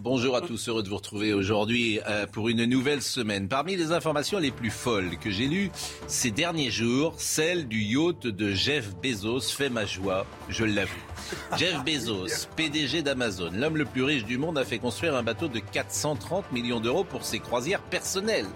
Bonjour 0.00 0.36
à 0.36 0.40
tous, 0.40 0.68
heureux 0.68 0.82
de 0.82 0.88
vous 0.88 0.96
retrouver 0.96 1.32
aujourd'hui 1.32 2.00
euh, 2.08 2.26
pour 2.26 2.48
une 2.48 2.64
nouvelle 2.64 3.00
semaine. 3.00 3.48
Parmi 3.48 3.76
les 3.76 3.92
informations 3.92 4.38
les 4.38 4.50
plus 4.50 4.70
folles 4.70 5.16
que 5.18 5.30
j'ai 5.30 5.46
lues 5.46 5.70
ces 6.08 6.30
derniers 6.32 6.70
jours, 6.70 7.14
celle 7.16 7.68
du 7.68 7.80
yacht 7.80 8.26
de 8.26 8.50
Jeff 8.52 8.94
Bezos 8.96 9.40
fait 9.40 9.70
ma 9.70 9.86
joie, 9.86 10.26
je 10.48 10.64
l'avoue. 10.64 10.92
Jeff 11.56 11.82
Bezos, 11.84 12.48
PDG 12.56 13.02
d'Amazon, 13.02 13.50
l'homme 13.54 13.76
le 13.76 13.84
plus 13.84 14.02
riche 14.02 14.24
du 14.24 14.36
monde, 14.36 14.58
a 14.58 14.64
fait 14.64 14.78
construire 14.78 15.14
un 15.14 15.22
bateau 15.22 15.46
de 15.48 15.60
430 15.60 16.50
millions 16.52 16.80
d'euros 16.80 17.04
pour 17.04 17.24
ses 17.24 17.38
croisières 17.38 17.82
personnelles. 17.82 18.46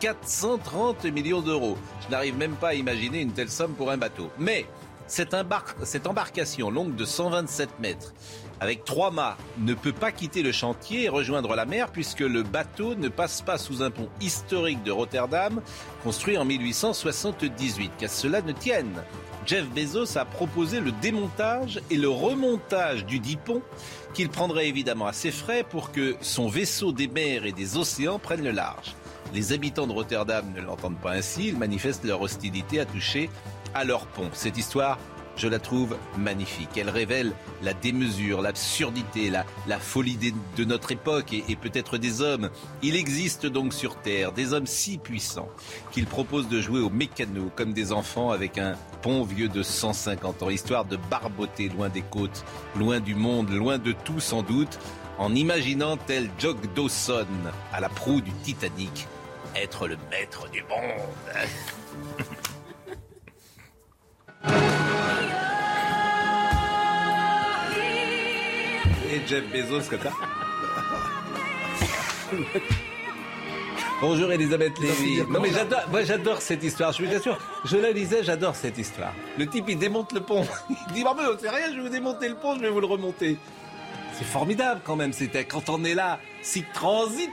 430 0.00 1.04
millions 1.06 1.40
d'euros. 1.42 1.76
Je 2.06 2.10
n'arrive 2.10 2.36
même 2.36 2.54
pas 2.56 2.68
à 2.68 2.74
imaginer 2.74 3.20
une 3.20 3.32
telle 3.32 3.50
somme 3.50 3.74
pour 3.74 3.90
un 3.90 3.96
bateau. 3.98 4.30
Mais 4.38 4.66
cette, 5.06 5.34
embar- 5.34 5.74
cette 5.84 6.06
embarcation 6.06 6.68
longue 6.70 6.96
de 6.96 7.04
127 7.04 7.78
mètres, 7.80 8.12
avec 8.60 8.84
trois 8.84 9.10
mâts, 9.10 9.36
ne 9.58 9.74
peut 9.74 9.92
pas 9.92 10.12
quitter 10.12 10.42
le 10.42 10.52
chantier 10.52 11.04
et 11.04 11.08
rejoindre 11.08 11.54
la 11.54 11.66
mer 11.66 11.90
puisque 11.90 12.20
le 12.20 12.42
bateau 12.42 12.94
ne 12.94 13.08
passe 13.08 13.42
pas 13.42 13.58
sous 13.58 13.82
un 13.82 13.90
pont 13.90 14.08
historique 14.20 14.82
de 14.82 14.90
Rotterdam, 14.90 15.60
construit 16.02 16.38
en 16.38 16.44
1878. 16.44 17.92
Qu'à 17.98 18.08
cela 18.08 18.42
ne 18.42 18.52
tienne. 18.52 19.02
Jeff 19.46 19.68
Bezos 19.68 20.18
a 20.18 20.24
proposé 20.24 20.80
le 20.80 20.90
démontage 20.90 21.80
et 21.90 21.96
le 21.96 22.08
remontage 22.08 23.06
du 23.06 23.20
dit 23.20 23.36
pont 23.36 23.62
qu'il 24.12 24.28
prendrait 24.28 24.66
évidemment 24.66 25.06
à 25.06 25.12
ses 25.12 25.30
frais 25.30 25.62
pour 25.62 25.92
que 25.92 26.16
son 26.20 26.48
vaisseau 26.48 26.90
des 26.90 27.06
mers 27.06 27.46
et 27.46 27.52
des 27.52 27.76
océans 27.76 28.18
prenne 28.18 28.42
le 28.42 28.50
large. 28.50 28.96
Les 29.34 29.52
habitants 29.52 29.86
de 29.86 29.92
Rotterdam 29.92 30.44
ne 30.54 30.60
l'entendent 30.60 30.98
pas 30.98 31.12
ainsi, 31.12 31.48
ils 31.48 31.58
manifestent 31.58 32.04
leur 32.04 32.22
hostilité 32.22 32.80
à 32.80 32.86
toucher 32.86 33.30
à 33.74 33.84
leur 33.84 34.06
pont. 34.06 34.30
Cette 34.32 34.56
histoire, 34.56 34.98
je 35.36 35.48
la 35.48 35.58
trouve 35.58 35.96
magnifique. 36.18 36.76
Elle 36.76 36.90
révèle 36.90 37.32
la 37.62 37.74
démesure, 37.74 38.42
l'absurdité, 38.42 39.30
la, 39.30 39.44
folie 39.78 40.18
de 40.56 40.64
notre 40.64 40.92
époque 40.92 41.32
et, 41.32 41.44
et 41.48 41.56
peut-être 41.56 41.98
des 41.98 42.22
hommes. 42.22 42.50
Il 42.82 42.96
existe 42.96 43.46
donc 43.46 43.72
sur 43.72 43.96
Terre 43.96 44.32
des 44.32 44.52
hommes 44.52 44.66
si 44.66 44.98
puissants 44.98 45.48
qu'ils 45.92 46.06
proposent 46.06 46.48
de 46.48 46.60
jouer 46.60 46.80
au 46.80 46.90
mécano 46.90 47.50
comme 47.54 47.72
des 47.72 47.92
enfants 47.92 48.30
avec 48.30 48.58
un 48.58 48.74
pont 49.02 49.24
vieux 49.24 49.48
de 49.48 49.62
150 49.62 50.42
ans, 50.42 50.50
histoire 50.50 50.84
de 50.84 50.96
barboter 51.10 51.68
loin 51.68 51.88
des 51.88 52.02
côtes, 52.02 52.44
loin 52.76 53.00
du 53.00 53.14
monde, 53.14 53.50
loin 53.50 53.78
de 53.78 53.92
tout 53.92 54.20
sans 54.20 54.42
doute, 54.42 54.78
en 55.18 55.34
imaginant 55.34 55.96
tel 55.96 56.28
Jock 56.38 56.58
Dawson 56.74 57.26
à 57.72 57.80
la 57.80 57.88
proue 57.88 58.20
du 58.20 58.32
Titanic 58.42 59.06
être 59.54 59.88
le 59.88 59.96
maître 60.10 60.48
du 60.50 60.62
monde. 60.64 61.00
Et 69.16 69.26
Jeff 69.26 69.44
Bezos 69.50 69.88
comme 69.88 70.00
ça. 70.00 70.12
Bonjour 74.02 74.30
Elisabeth 74.30 74.78
Lévy. 74.78 75.22
Non 75.30 75.40
mais 75.40 75.50
j'adore, 75.50 75.84
moi 75.90 76.02
j'adore 76.02 76.42
cette 76.42 76.62
histoire. 76.62 76.92
Je 76.92 77.02
vous 77.02 77.14
assure, 77.14 77.38
je 77.64 77.78
la 77.78 77.92
lisais, 77.92 78.22
j'adore 78.22 78.54
cette 78.54 78.76
histoire. 78.76 79.14
Le 79.38 79.46
type 79.46 79.64
il 79.68 79.78
démonte 79.78 80.12
le 80.12 80.20
pont. 80.20 80.46
Il 80.68 80.92
dit 80.92 81.04
c'est 81.40 81.48
rien, 81.48 81.70
je 81.70 81.76
vais 81.76 81.82
vous 81.82 81.88
démonter 81.88 82.28
le 82.28 82.34
pont, 82.34 82.56
je 82.56 82.60
vais 82.60 82.68
vous 82.68 82.80
le 82.80 82.86
remonter. 82.86 83.38
C'est 84.12 84.26
formidable 84.26 84.82
quand 84.84 84.96
même. 84.96 85.14
C'était 85.14 85.46
quand 85.46 85.70
on 85.70 85.82
est 85.84 85.94
là, 85.94 86.20
si 86.42 86.62
transit. 86.74 87.30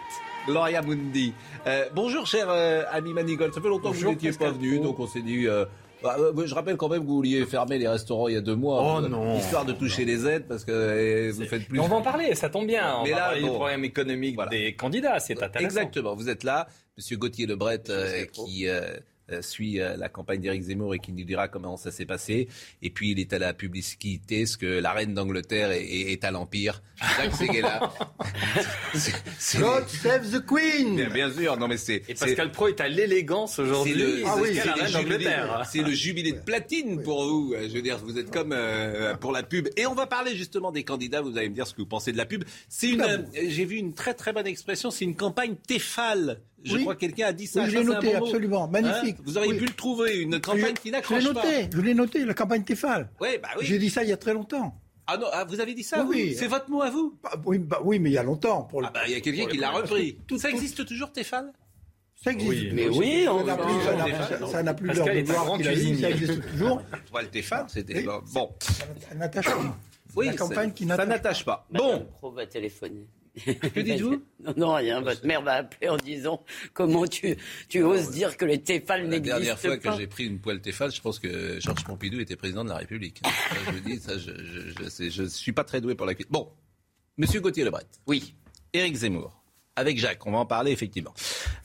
Gloria 0.48 0.82
Mundi. 0.82 1.34
Euh, 1.68 1.86
bonjour 1.94 2.28
cher 2.28 2.48
euh, 2.50 2.84
ami 2.92 3.12
Manigold. 3.14 3.54
Ça 3.54 3.60
fait 3.60 3.68
longtemps 3.68 3.92
que 3.92 3.98
vous 3.98 4.10
n'étiez 4.10 4.32
pas 4.32 4.52
venu, 4.52 4.80
donc 4.80 5.00
on 5.00 5.08
s'est 5.08 5.22
dit. 5.22 5.48
euh, 5.48 5.66
bah, 6.04 6.16
euh, 6.20 6.46
je 6.46 6.54
rappelle 6.54 6.76
quand 6.78 6.90
même 6.90 7.02
que 7.02 7.08
vous 7.08 7.16
vouliez 7.16 7.46
fermer 7.46 7.78
les 7.78 7.88
restaurants 7.88 8.28
il 8.28 8.34
y 8.34 8.38
a 8.38 8.42
deux 8.42 8.56
mois. 8.56 8.82
Oh 9.00 9.04
euh, 9.04 9.08
non. 9.08 9.38
Histoire 9.38 9.66
de 9.66 9.74
toucher 9.74 10.06
les 10.06 10.28
aides 10.28 10.46
parce 10.48 10.66
que 10.66 10.72
euh, 10.72 11.32
vous 11.34 11.46
faites 11.46 11.68
plus. 11.68 11.78
Mais 11.78 11.84
on 11.84 11.88
va 11.88 11.96
en 11.96 12.02
parler, 12.02 12.36
ça 12.36 12.50
tombe 12.50 12.68
bien. 12.68 12.98
On 13.00 13.04
Mais 13.04 13.12
va 13.12 13.16
là, 13.18 13.26
parler 13.28 13.42
bon. 13.42 13.48
du 13.48 13.54
problème 13.54 13.84
économique 13.86 14.36
Voilà. 14.36 14.52
des 14.52 14.76
candidats, 14.76 15.20
c'est 15.20 15.42
intéressant. 15.42 15.64
Exactement, 15.66 16.16
vous 16.16 16.30
êtes 16.30 16.44
là, 16.44 16.68
Monsieur 16.98 17.18
Gauthier 17.18 17.46
Lebret, 17.48 17.82
euh, 17.90 18.26
qui 18.26 18.68
euh, 18.68 18.82
euh, 18.82 18.98
suit 19.42 19.80
euh, 19.80 19.96
la 19.98 20.10
campagne 20.10 20.42
d'Éric 20.42 20.64
Zemmour 20.64 20.94
et 20.96 21.00
qui 21.00 21.14
nous 21.14 21.24
dira 21.24 21.48
comment 21.48 21.78
ça 21.78 21.92
s'est 21.92 22.06
passé. 22.06 22.48
Et 22.82 22.90
puis 22.90 23.12
il 23.12 23.20
est 23.20 23.32
à 23.34 23.40
la 23.40 23.54
publicité, 23.54 24.46
ce 24.46 24.58
que 24.58 24.66
la 24.66 24.92
reine 24.92 25.14
d'Angleterre 25.14 25.72
est, 25.72 25.84
est- 25.84 26.12
est 26.12 26.24
à 26.24 26.32
l'Empire. 26.32 26.82
Jacques 27.18 27.34
Seguela. 27.40 27.92
C'est- 28.94 29.14
c'est- 29.40 29.58
God 29.60 29.88
save 29.88 30.30
the 30.32 30.46
Queen 30.46 30.96
Bien, 30.96 31.10
bien 31.10 31.32
sûr, 31.34 31.58
non 31.58 31.68
mais 31.68 31.78
c'est. 31.78 32.04
Et 32.08 32.16
c'est- 32.16 32.26
Pascal 32.28 32.52
Pro 32.52 32.68
est 32.68 32.80
à 32.82 32.88
l'élégance 32.88 33.56
c'est 33.56 33.62
aujourd'hui. 33.62 33.94
le, 33.94 34.24
Ah 34.26 34.34
c'est- 34.36 34.42
oui, 34.42 34.48
c'est 34.56 34.62
c'est 34.62 34.68
la 34.68 34.74
reine 34.76 34.92
d'Angleterre. 34.94 35.64
c'est 35.72 35.82
le 35.82 35.92
jubilé 35.92 36.32
de 36.34 36.40
platine 36.40 37.02
pour 37.02 37.24
vous. 37.26 37.56
Je 37.60 37.74
veux 37.74 37.82
dire, 37.82 37.98
vous 38.00 38.18
êtes 38.20 38.32
comme 38.32 38.52
euh, 38.54 39.16
pour 39.16 39.32
la 39.32 39.44
pub. 39.44 39.68
Et 39.78 39.86
on 39.86 39.96
va 39.96 40.06
parler 40.08 40.36
justement 40.36 40.72
des 40.72 40.84
candidats. 40.84 41.22
Vous 41.22 41.38
allez 41.38 41.50
me 41.50 41.56
dire 41.56 41.68
ce 41.68 41.74
que 41.74 41.82
vous 41.82 41.88
pensez 41.88 42.12
de 42.12 42.18
la 42.18 42.26
pub. 42.26 42.44
C'est 42.70 42.90
une. 42.90 43.02
euh, 43.02 43.18
J'ai 43.48 43.66
vu 43.66 43.78
une 43.78 43.94
très 43.94 44.14
très 44.14 44.34
bonne 44.34 44.48
expression. 44.48 44.92
C'est 44.92 45.06
une 45.06 45.16
campagne 45.16 45.56
Tefal. 45.68 46.40
Je 46.64 46.76
Oui. 46.76 46.82
crois 46.82 46.96
que 46.96 47.02
quelqu'un 47.02 47.28
a 47.28 47.34
dit 47.34 47.46
ça. 47.48 47.64
Oui, 47.64 47.70
je 47.70 47.78
l'ai 47.78 47.84
noté, 47.84 48.16
absolument. 48.16 48.68
Magnifique. 48.68 49.18
Hein 49.20 49.24
vous 49.26 49.38
auriez 49.38 49.52
Oui. 49.52 49.58
pu 49.60 49.66
le 49.66 49.74
trouver. 49.74 50.20
Une 50.22 50.40
campagne 50.40 50.74
qui 50.74 50.80
Je 50.84 50.84
l'ai 50.86 50.92
n'accroche 50.92 51.24
pas. 51.26 51.34
noté, 51.34 51.70
je 51.74 51.82
l'ai 51.82 51.94
noté, 51.94 52.26
la 52.26 52.34
campagne 52.34 52.64
Tefal. 52.64 53.10
Oui, 53.20 53.30
bah 53.42 53.50
oui. 53.60 53.66
J'ai 53.66 53.78
dit 53.78 53.90
ça 53.90 54.04
il 54.04 54.10
y 54.10 54.14
a 54.14 54.18
très 54.18 54.34
longtemps. 54.34 54.80
Ah 55.06 55.18
non, 55.18 55.28
ah, 55.34 55.44
vous 55.44 55.60
avez 55.60 55.74
dit 55.74 55.84
ça 55.84 56.06
Oui. 56.08 56.34
C'est 56.38 56.48
votre 56.48 56.70
mot 56.70 56.82
à 56.82 56.90
vous 56.90 57.18
Bah, 57.22 57.32
oui, 57.46 57.58
bah, 57.60 57.82
oui, 57.84 58.00
mais 58.00 58.10
il 58.10 58.14
y 58.14 58.18
a 58.18 58.24
longtemps. 58.24 58.64
Pour 58.64 58.80
le... 58.82 58.88
Ah 58.88 58.92
bah 58.94 59.02
il 59.06 59.12
y 59.12 59.16
a 59.16 59.20
quelqu'un 59.20 59.48
qui 59.48 59.58
l'a 59.58 59.72
repris. 59.72 60.18
ça 60.38 60.50
existe 60.50 60.86
toujours 60.86 61.12
Tefal? 61.12 61.52
Ça 62.24 62.32
existe. 62.32 62.50
Oui, 62.52 62.70
mais 62.74 62.88
oui, 62.88 63.24
ça 63.26 63.34
on- 63.34 63.44
n'a 63.44 63.58
plus, 63.58 63.74
ça 63.84 63.96
n'a- 63.98 64.06
Tefal. 64.06 64.48
ça- 64.48 64.64
n'a 64.64 64.74
plus 64.74 64.88
l'heure 64.94 65.06
de 65.58 65.64
cuisinier. 65.64 66.02
ça 66.02 66.10
existe 66.10 66.50
toujours. 66.52 66.82
Le 67.22 67.28
Tefal, 67.28 67.66
c'était 67.68 68.04
bon. 68.04 68.50
Ça 68.62 69.16
n'attache 69.16 69.46
pas. 69.46 69.78
Oui, 70.16 70.28
la 70.28 70.34
campagne 70.36 70.70
ça- 70.70 70.74
qui 70.76 70.84
ça 70.84 70.90
n'attache 70.90 71.08
n'attache 71.10 71.44
pas. 71.46 71.68
Bon, 71.72 72.06
Pro 72.20 72.32
va 72.32 72.46
téléphoner. 72.46 73.06
Que 73.36 73.80
dites-vous? 73.80 74.22
Non, 74.44 74.54
non, 74.58 74.74
rien. 74.76 75.02
Votre 75.02 75.26
mère 75.26 75.42
va 75.42 75.54
appeler 75.54 75.90
en 75.90 75.98
disant 75.98 76.44
comment 76.74 77.08
tu, 77.08 77.36
tu 77.70 77.82
oses 77.84 78.12
dire 78.12 78.38
que 78.38 78.46
les 78.46 78.62
Tefal 78.62 79.10
La 79.10 79.20
dernière 79.20 79.40
n'existent 79.40 79.70
fois 79.70 79.78
pas. 79.80 79.92
que 79.96 80.02
j'ai 80.02 80.08
pris 80.08 80.26
une 80.26 80.40
poêle 80.40 80.62
Tefal, 80.62 80.92
je 80.92 81.02
pense 81.02 81.20
que 81.20 81.60
Georges 81.60 81.84
Pompidou 81.84 82.20
était 82.20 82.36
président 82.36 82.64
de 82.64 82.70
la 82.70 82.78
République. 82.78 83.22
Ça, 83.26 83.32
je 83.66 83.72
vous 83.72 83.80
dis, 83.80 84.00
ça, 84.00 84.18
je, 84.18 84.32
je, 84.32 84.84
je, 84.84 84.90
sais- 84.90 85.10
je 85.10 85.24
suis 85.24 85.52
pas 85.52 85.64
très 85.64 85.82
doué 85.82 85.96
pour 85.96 86.06
la 86.06 86.14
question. 86.14 86.32
Bon, 86.32 86.50
Monsieur 87.18 87.40
Gauthier 87.42 87.64
Lebret. 87.64 87.84
Oui. 88.08 88.36
Éric 88.74 88.96
Zemmour. 88.96 89.40
Avec 89.76 89.98
Jacques, 89.98 90.26
on 90.28 90.32
va 90.32 90.38
en 90.40 90.46
parler 90.46 90.72
effectivement. 90.72 91.14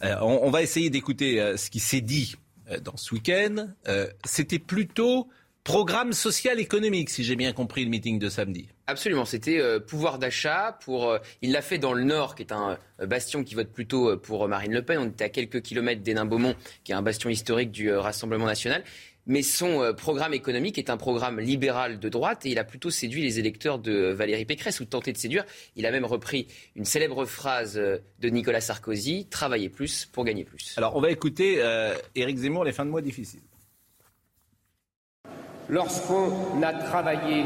Euh, 0.03 0.17
on, 0.23 0.41
on 0.45 0.51
va 0.51 0.63
essayer 0.63 0.89
d'écouter 0.91 1.41
euh, 1.41 1.57
ce 1.59 1.69
qui 1.69 1.81
s'est 1.81 2.01
dit 2.01 2.37
euh, 2.71 2.81
dans 2.81 2.97
ce 2.97 3.15
week-end. 3.15 3.69
Euh, 3.89 4.09
C'était 4.25 4.59
plutôt 4.59 5.29
programme 5.69 6.13
social 6.13 6.59
économique, 6.61 7.11
si 7.11 7.25
j'ai 7.25 7.37
bien 7.37 7.53
compris 7.53 7.85
le 7.85 7.91
meeting 7.91 8.19
de 8.19 8.29
samedi. 8.29 8.69
Absolument, 8.87 9.25
c'était 9.25 9.61
euh, 9.61 9.79
pouvoir 9.81 10.19
d'achat. 10.19 10.79
Pour, 10.85 11.11
euh, 11.11 11.19
il 11.43 11.53
l'a 11.53 11.63
fait 11.63 11.79
dans 11.79 11.93
le 11.93 12.05
Nord, 12.05 12.35
qui 12.35 12.43
est 12.43 12.53
un 12.53 12.79
euh, 13.01 13.07
bastion 13.07 13.45
qui 13.45 13.55
vote 13.55 13.69
plutôt 13.69 14.11
euh, 14.11 14.17
pour 14.17 14.49
Marine 14.49 14.73
Le 14.73 14.83
Pen. 14.83 14.99
On 14.99 15.09
était 15.09 15.25
à 15.25 15.29
quelques 15.29 15.61
kilomètres 15.63 16.03
d'Hénin-Beaumont, 16.03 16.55
qui 16.85 16.93
est 16.93 16.95
un 16.95 17.03
bastion 17.03 17.29
historique 17.29 17.71
du 17.71 17.91
euh, 17.91 18.01
Rassemblement 18.01 18.47
national. 18.47 18.83
Mais 19.27 19.43
son 19.43 19.83
euh, 19.83 19.93
programme 19.93 20.33
économique 20.33 20.79
est 20.79 20.89
un 20.89 20.97
programme 20.97 21.39
libéral 21.39 22.01
de 22.01 22.09
droite 22.09 22.47
et 22.47 22.51
il 22.51 22.59
a 22.59 22.65
plutôt 22.65 22.89
séduit 22.89 23.23
les 23.23 23.39
électeurs 23.39 23.79
de 23.79 23.93
euh, 23.93 24.15
Valérie 24.15 24.47
Pécresse 24.47 24.81
ou 24.81 24.87
tenté 24.87 25.13
de 25.13 25.19
séduire. 25.19 25.45
Il 25.77 25.85
a 25.85 25.91
même 25.91 26.07
repris 26.07 26.47
une 26.77 26.87
célèbre 26.87 27.27
phrase 27.27 27.77
euh, 27.77 27.99
de 28.21 28.31
Nicolas 28.31 28.63
Sarkozy 28.63 29.27
travailler 29.27 29.69
plus 29.69 30.07
pour 30.07 30.25
gagner 30.25 30.45
plus. 30.45 30.73
Alors, 30.79 30.97
on 30.97 31.03
va 31.03 31.11
écouter 31.11 31.57
euh, 31.59 31.93
Éric 32.15 32.39
Zemmour, 32.39 32.65
les 32.65 32.73
fins 32.73 32.87
de 32.87 32.91
mois 32.91 33.03
difficiles. 33.03 33.41
Lorsqu'on 35.71 36.63
a 36.63 36.73
travaillé 36.73 37.45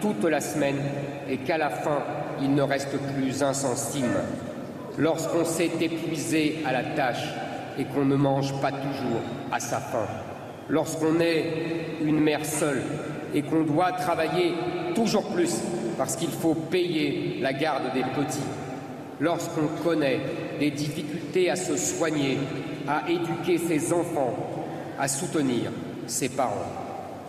toute 0.00 0.22
la 0.24 0.40
semaine 0.40 0.78
et 1.28 1.38
qu'à 1.38 1.58
la 1.58 1.70
fin, 1.70 1.98
il 2.40 2.54
ne 2.54 2.62
reste 2.62 2.96
plus 3.16 3.42
un 3.42 3.52
centime. 3.52 4.12
Lorsqu'on 4.96 5.44
s'est 5.44 5.72
épuisé 5.80 6.58
à 6.64 6.72
la 6.72 6.84
tâche 6.84 7.26
et 7.76 7.84
qu'on 7.84 8.04
ne 8.04 8.14
mange 8.14 8.52
pas 8.60 8.70
toujours 8.70 9.22
à 9.50 9.58
sa 9.58 9.78
faim. 9.78 10.06
Lorsqu'on 10.68 11.18
est 11.18 11.46
une 12.00 12.20
mère 12.20 12.46
seule 12.46 12.82
et 13.34 13.42
qu'on 13.42 13.64
doit 13.64 13.90
travailler 13.90 14.54
toujours 14.94 15.26
plus 15.32 15.60
parce 15.98 16.14
qu'il 16.14 16.30
faut 16.30 16.54
payer 16.54 17.40
la 17.40 17.52
garde 17.52 17.92
des 17.92 18.04
petits. 18.04 18.38
Lorsqu'on 19.18 19.82
connaît 19.82 20.20
des 20.60 20.70
difficultés 20.70 21.50
à 21.50 21.56
se 21.56 21.76
soigner, 21.76 22.38
à 22.86 23.10
éduquer 23.10 23.58
ses 23.58 23.92
enfants, 23.92 24.36
à 24.96 25.08
soutenir 25.08 25.72
ses 26.06 26.28
parents 26.28 26.83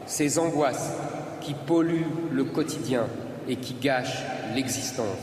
ces 0.06 0.40
angoisses 0.40 0.92
qui 1.42 1.54
polluent 1.54 2.06
le 2.32 2.44
quotidien 2.44 3.06
et 3.48 3.56
qui 3.56 3.74
gâchent 3.74 4.24
l'existence. 4.56 5.18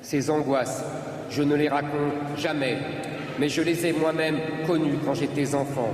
Ces 0.00 0.30
angoisses, 0.30 0.84
je 1.30 1.42
ne 1.42 1.54
les 1.54 1.68
raconte 1.68 2.36
jamais, 2.36 2.78
mais 3.38 3.48
je 3.48 3.62
les 3.62 3.86
ai 3.86 3.92
moi-même 3.92 4.38
connues 4.66 4.98
quand 5.04 5.14
j'étais 5.14 5.54
enfant. 5.54 5.90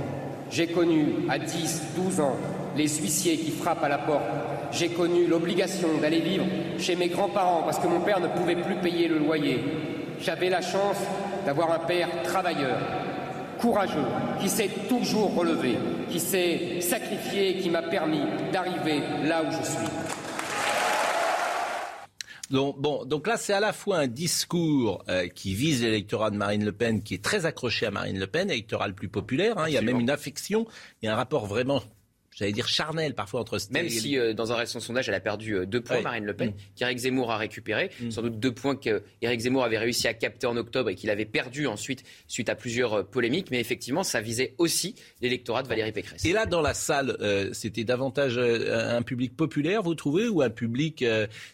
J'ai 0.49 0.67
connu 0.67 1.05
à 1.29 1.37
10, 1.37 1.81
12 1.95 2.19
ans 2.21 2.35
les 2.75 2.87
huissiers 2.87 3.37
qui 3.37 3.51
frappent 3.51 3.83
à 3.83 3.89
la 3.89 3.99
porte. 3.99 4.23
J'ai 4.71 4.89
connu 4.89 5.27
l'obligation 5.27 5.89
d'aller 6.01 6.21
vivre 6.21 6.45
chez 6.77 6.95
mes 6.95 7.07
grands-parents 7.07 7.63
parce 7.63 7.79
que 7.79 7.87
mon 7.87 7.99
père 7.99 8.19
ne 8.19 8.27
pouvait 8.27 8.55
plus 8.55 8.75
payer 8.75 9.07
le 9.07 9.19
loyer. 9.19 9.63
J'avais 10.21 10.49
la 10.49 10.61
chance 10.61 10.97
d'avoir 11.45 11.71
un 11.71 11.79
père 11.79 12.09
travailleur, 12.23 12.77
courageux, 13.59 14.05
qui 14.39 14.49
s'est 14.49 14.69
toujours 14.87 15.35
relevé, 15.35 15.77
qui 16.09 16.19
s'est 16.19 16.81
sacrifié, 16.81 17.57
qui 17.59 17.69
m'a 17.69 17.81
permis 17.83 18.21
d'arriver 18.51 19.01
là 19.23 19.43
où 19.43 19.51
je 19.51 19.63
suis. 19.63 19.87
Donc, 22.49 22.79
bon, 22.79 23.05
donc 23.05 23.27
là, 23.27 23.37
c'est 23.37 23.53
à 23.53 23.59
la 23.59 23.73
fois 23.73 23.99
un 23.99 24.07
discours 24.07 25.03
euh, 25.07 25.27
qui 25.27 25.53
vise 25.53 25.83
l'électorat 25.83 26.31
de 26.31 26.35
Marine 26.35 26.65
Le 26.65 26.71
Pen, 26.71 27.03
qui 27.03 27.13
est 27.13 27.23
très 27.23 27.45
accroché 27.45 27.85
à 27.85 27.91
Marine 27.91 28.17
Le 28.17 28.25
Pen, 28.25 28.49
électorat 28.49 28.87
le 28.87 28.95
plus 28.95 29.07
populaire. 29.07 29.57
hein. 29.59 29.65
il 29.67 29.73
y 29.73 29.77
a 29.77 29.83
même 29.83 29.99
une 29.99 30.09
affection, 30.09 30.65
il 31.01 31.05
y 31.05 31.09
a 31.09 31.13
un 31.13 31.15
rapport 31.15 31.45
vraiment, 31.45 31.83
j'allais 32.39 32.51
dire 32.53 32.67
charnel 32.67 33.13
parfois 33.13 33.41
entre. 33.41 33.59
Même 33.71 33.89
si 33.89 34.17
euh, 34.17 34.33
dans 34.33 34.51
un 34.51 34.55
récent 34.55 34.79
sondage, 34.79 35.07
elle 35.09 35.15
a 35.15 35.19
perdu 35.19 35.55
euh, 35.57 35.65
deux 35.65 35.81
points, 35.81 35.97
Ouais. 35.97 36.01
Marine 36.03 36.23
Le 36.25 36.33
Pen, 36.33 36.49
Mm. 36.49 36.53
qu'Éric 36.75 36.97
Zemmour 36.99 37.31
a 37.31 37.37
récupéré. 37.37 37.89
Sans 38.09 38.21
doute 38.21 38.39
deux 38.39 38.53
points 38.53 38.75
qu'Éric 38.75 39.39
Zemmour 39.41 39.63
avait 39.63 39.77
réussi 39.77 40.07
à 40.07 40.13
capter 40.13 40.47
en 40.47 40.55
octobre 40.57 40.89
et 40.89 40.95
qu'il 40.95 41.09
avait 41.09 41.25
perdu 41.25 41.67
ensuite 41.67 42.03
suite 42.27 42.49
à 42.49 42.55
plusieurs 42.55 42.93
euh, 42.93 43.03
polémiques. 43.03 43.51
Mais 43.51 43.59
effectivement, 43.59 44.03
ça 44.03 44.21
visait 44.21 44.55
aussi 44.57 44.95
l'électorat 45.21 45.61
de 45.63 45.67
Valérie 45.67 45.91
Pécresse. 45.91 46.23
Et 46.25 46.31
là, 46.33 46.45
dans 46.45 46.61
la 46.61 46.73
salle, 46.73 47.17
euh, 47.21 47.49
c'était 47.53 47.83
davantage 47.83 48.37
un 48.39 49.01
public 49.01 49.35
populaire, 49.35 49.83
vous 49.83 49.95
trouvez, 49.95 50.27
ou 50.27 50.41
un 50.41 50.49
public 50.49 51.03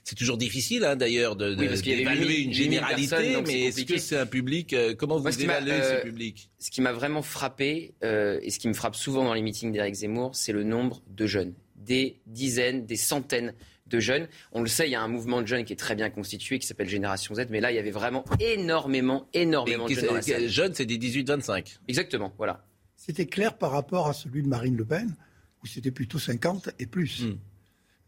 C'est 0.04 0.16
toujours 0.16 0.38
difficile, 0.38 0.84
hein, 0.86 0.96
d'ailleurs, 0.96 1.36
de, 1.36 1.56
de- 1.56 1.60
Oui, 1.62 1.68
parce 1.68 1.82
qu'il 1.82 1.92
y 1.92 1.96
avait 1.96 2.04
d'évaluer 2.04 2.38
8000 2.38 2.40
une 2.46 2.50
8000 2.52 2.54
généralité, 2.56 3.10
personnes, 3.10 3.44
mais 3.48 3.62
est-ce 3.64 3.84
que 3.86 3.98
c'est 3.98 4.18
un 4.18 4.26
public 4.26 4.76
Comment 4.98 5.20
Moi, 5.20 5.32
vous 5.32 5.42
évaluez 5.44 5.82
ce 5.82 6.02
public? 6.04 6.50
Ce 6.66 6.72
qui 6.72 6.82
m'a 6.82 6.94
vraiment 6.94 7.22
frappé, 7.22 7.94
euh, 8.04 8.40
et 8.42 8.50
ce 8.50 8.58
qui 8.58 8.68
me 8.68 8.74
frappe 8.74 8.96
souvent 8.96 9.24
dans 9.24 9.36
les 9.36 9.44
meetings 9.44 9.72
d'Éric 9.72 9.94
Zemmour, 9.94 10.36
c'est 10.36 10.52
le 10.52 10.64
nombre 10.64 11.04
de 11.08 11.28
jeunes. 11.28 11.54
Des 11.76 12.20
dizaines, 12.26 12.88
des 12.88 12.96
centaines 12.96 13.54
de 13.86 14.00
jeunes. 14.00 14.28
On 14.52 14.62
le 14.62 14.68
sait, 14.68 14.88
il 14.88 14.92
y 14.92 14.96
a 14.96 15.02
un 15.04 15.08
mouvement 15.08 15.44
de 15.44 15.48
jeunes 15.48 15.64
qui 15.64 15.74
est 15.74 15.76
très 15.76 15.94
bien 15.94 16.10
constitué, 16.10 16.58
qui 16.58 16.66
s'appelle 16.66 16.90
Génération 16.90 17.36
Z, 17.36 17.50
mais 17.52 17.60
là, 17.60 17.72
il 17.72 17.76
y 17.76 17.78
avait 17.78 17.92
vraiment 17.92 18.26
énormément, 18.40 19.30
énormément 19.36 19.86
de 19.88 19.94
jeunes 19.94 20.08
dans 20.08 20.16
la. 20.16 20.48
Jeunes, 20.48 20.74
c'est 20.74 20.88
des 20.88 20.98
18-25. 20.98 21.78
Exactement, 21.88 22.34
voilà. 22.36 22.66
C'était 22.96 23.28
clair 23.28 23.60
par 23.60 23.70
rapport 23.70 24.08
à 24.08 24.14
celui 24.14 24.42
de 24.42 24.48
Marine 24.48 24.76
Le 24.76 24.86
Pen, 24.86 25.16
où 25.64 25.68
c'était 25.68 25.92
plutôt 25.92 26.18
50 26.18 26.72
et 26.80 26.88
plus. 26.88 27.26
Mm. 27.26 27.38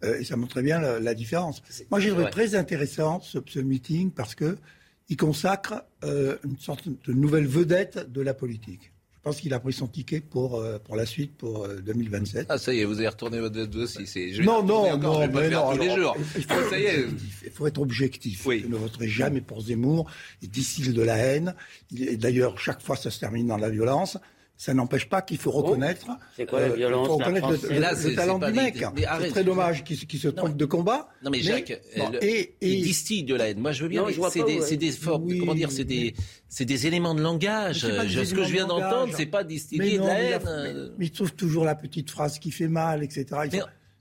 Euh, 0.04 0.20
et 0.20 0.24
ça 0.24 0.36
montrait 0.36 0.64
bien 0.64 0.82
la, 0.82 1.00
la 1.00 1.14
différence. 1.14 1.62
Moi, 1.92 2.00
j'ai 2.00 2.10
trouvé 2.10 2.32
très 2.32 2.56
intéressant 2.56 3.20
ce, 3.20 3.38
ce 3.46 3.60
meeting 3.60 4.10
parce 4.10 4.34
que 4.34 4.58
il 5.10 5.18
consacre 5.18 5.84
euh, 6.04 6.38
une 6.44 6.58
sorte 6.58 6.88
de 6.88 7.14
nouvelle 7.14 7.48
vedette 7.48 8.12
de 8.12 8.22
la 8.22 8.34
politique. 8.34 8.92
Je 9.14 9.32
pense 9.32 9.42
qu'il 9.42 9.54
a 9.54 9.60
pris 9.60 9.74
son 9.74 9.88
ticket 9.88 10.22
pour, 10.22 10.56
euh, 10.56 10.80
pour 10.80 10.96
la 10.96 11.06
suite, 11.06 11.36
pour 11.36 11.66
euh, 11.66 11.82
2027. 11.82 12.46
Ah, 12.48 12.58
ça 12.58 12.74
y 12.74 12.80
est, 12.80 12.86
vous 12.86 13.00
avez 13.00 13.10
retourné 13.10 13.42
votre 13.42 13.66
dossier. 13.66 14.32
je 14.32 14.42
non, 14.42 14.64
non, 14.64 14.90
encore, 14.90 15.16
non, 15.16 15.22
je 15.22 15.28
vais 15.28 15.34
pas 15.34 15.42
mais 15.42 15.50
faire 15.50 15.66
non. 15.66 15.76
tous 15.76 15.82
les 15.82 15.96
jours. 15.96 16.18
Il 16.38 16.44
faut, 16.44 16.54
être 16.54 16.70
Ça 16.70 16.80
y 16.80 16.84
est. 16.84 17.06
Il 17.44 17.52
faut 17.52 17.68
être 17.68 17.82
objectif. 17.82 18.46
Oui. 18.46 18.62
Je 18.64 18.68
ne 18.70 18.78
voterai 18.78 19.10
jamais 19.10 19.42
pour 19.42 19.62
Zemmour. 19.62 20.10
Il 20.42 20.50
distille 20.50 20.94
de 20.94 21.02
la 21.02 21.18
haine. 21.18 21.56
D'ailleurs, 21.92 22.58
chaque 22.58 22.82
fois, 22.82 22.96
ça 22.96 23.12
se 23.12 23.20
termine 23.20 23.48
dans 23.48 23.58
la 23.58 23.70
violence. 23.70 24.18
Ça 24.60 24.74
n'empêche 24.74 25.08
pas 25.08 25.22
qu'il 25.22 25.38
faut 25.38 25.52
reconnaître. 25.52 26.08
Oh, 26.10 26.14
C'est 26.36 26.48
quoi 26.48 26.62
la 26.62 26.70
violence, 26.70 27.08
Il 27.08 27.12
faut 27.14 27.20
la 27.20 27.26
reconnaître 27.28 27.52
le, 27.52 27.58
France 27.58 27.72
le- 27.72 27.80
Là, 27.80 27.92
le 27.92 27.98
c'est- 27.98 28.16
talent 28.16 28.40
du 28.40 28.52
mec. 28.54 28.84
C'est 29.22 29.30
très 29.30 29.44
dommage 29.44 29.84
qu'il 29.84 30.20
se, 30.20 30.28
trompe 30.30 30.58
de 30.58 30.66
combat. 30.66 31.10
Non 31.24 31.30
mais 31.30 31.42
Jacques, 31.42 31.80
bon, 31.96 32.06
euh, 32.08 32.10
le- 32.14 32.24
et, 32.24 32.56
et- 32.62 32.74
il 32.74 32.82
distille 32.84 33.24
de 33.24 33.36
la 33.36 33.50
haine. 33.50 33.60
Moi 33.60 33.72
je 33.72 33.84
veux 33.84 33.90
bien, 33.90 34.04
c'est 34.32 34.44
des, 34.44 34.58
où, 34.58 34.62
c'est 34.64 34.78
des 34.78 34.92
formes, 34.92 35.26
Oui, 35.26 35.40
comment 35.40 35.54
dire, 35.54 35.72
c'est 35.72 35.84
des, 35.84 36.16
c'est 36.50 36.66
des 36.66 36.88
éléments 36.88 37.14
de 37.14 37.22
langage. 37.22 37.82
Je- 38.08 38.24
ce 38.26 38.34
que 38.34 38.44
je 38.44 38.52
viens 38.52 38.66
d'entendre, 38.66 39.14
c'est 39.16 39.28
pas 39.28 39.44
distiller 39.44 40.00
non, 40.00 40.06
de 40.06 40.10
la 40.10 40.20
haine. 40.22 40.42
euh. 40.48 40.90
mais 40.98 41.06
il 41.06 41.12
trouve 41.12 41.34
toujours 41.34 41.64
la 41.64 41.76
petite 41.76 42.10
phrase 42.10 42.40
qui 42.40 42.50
fait 42.50 42.68
mal, 42.68 43.04
etc. 43.04 43.26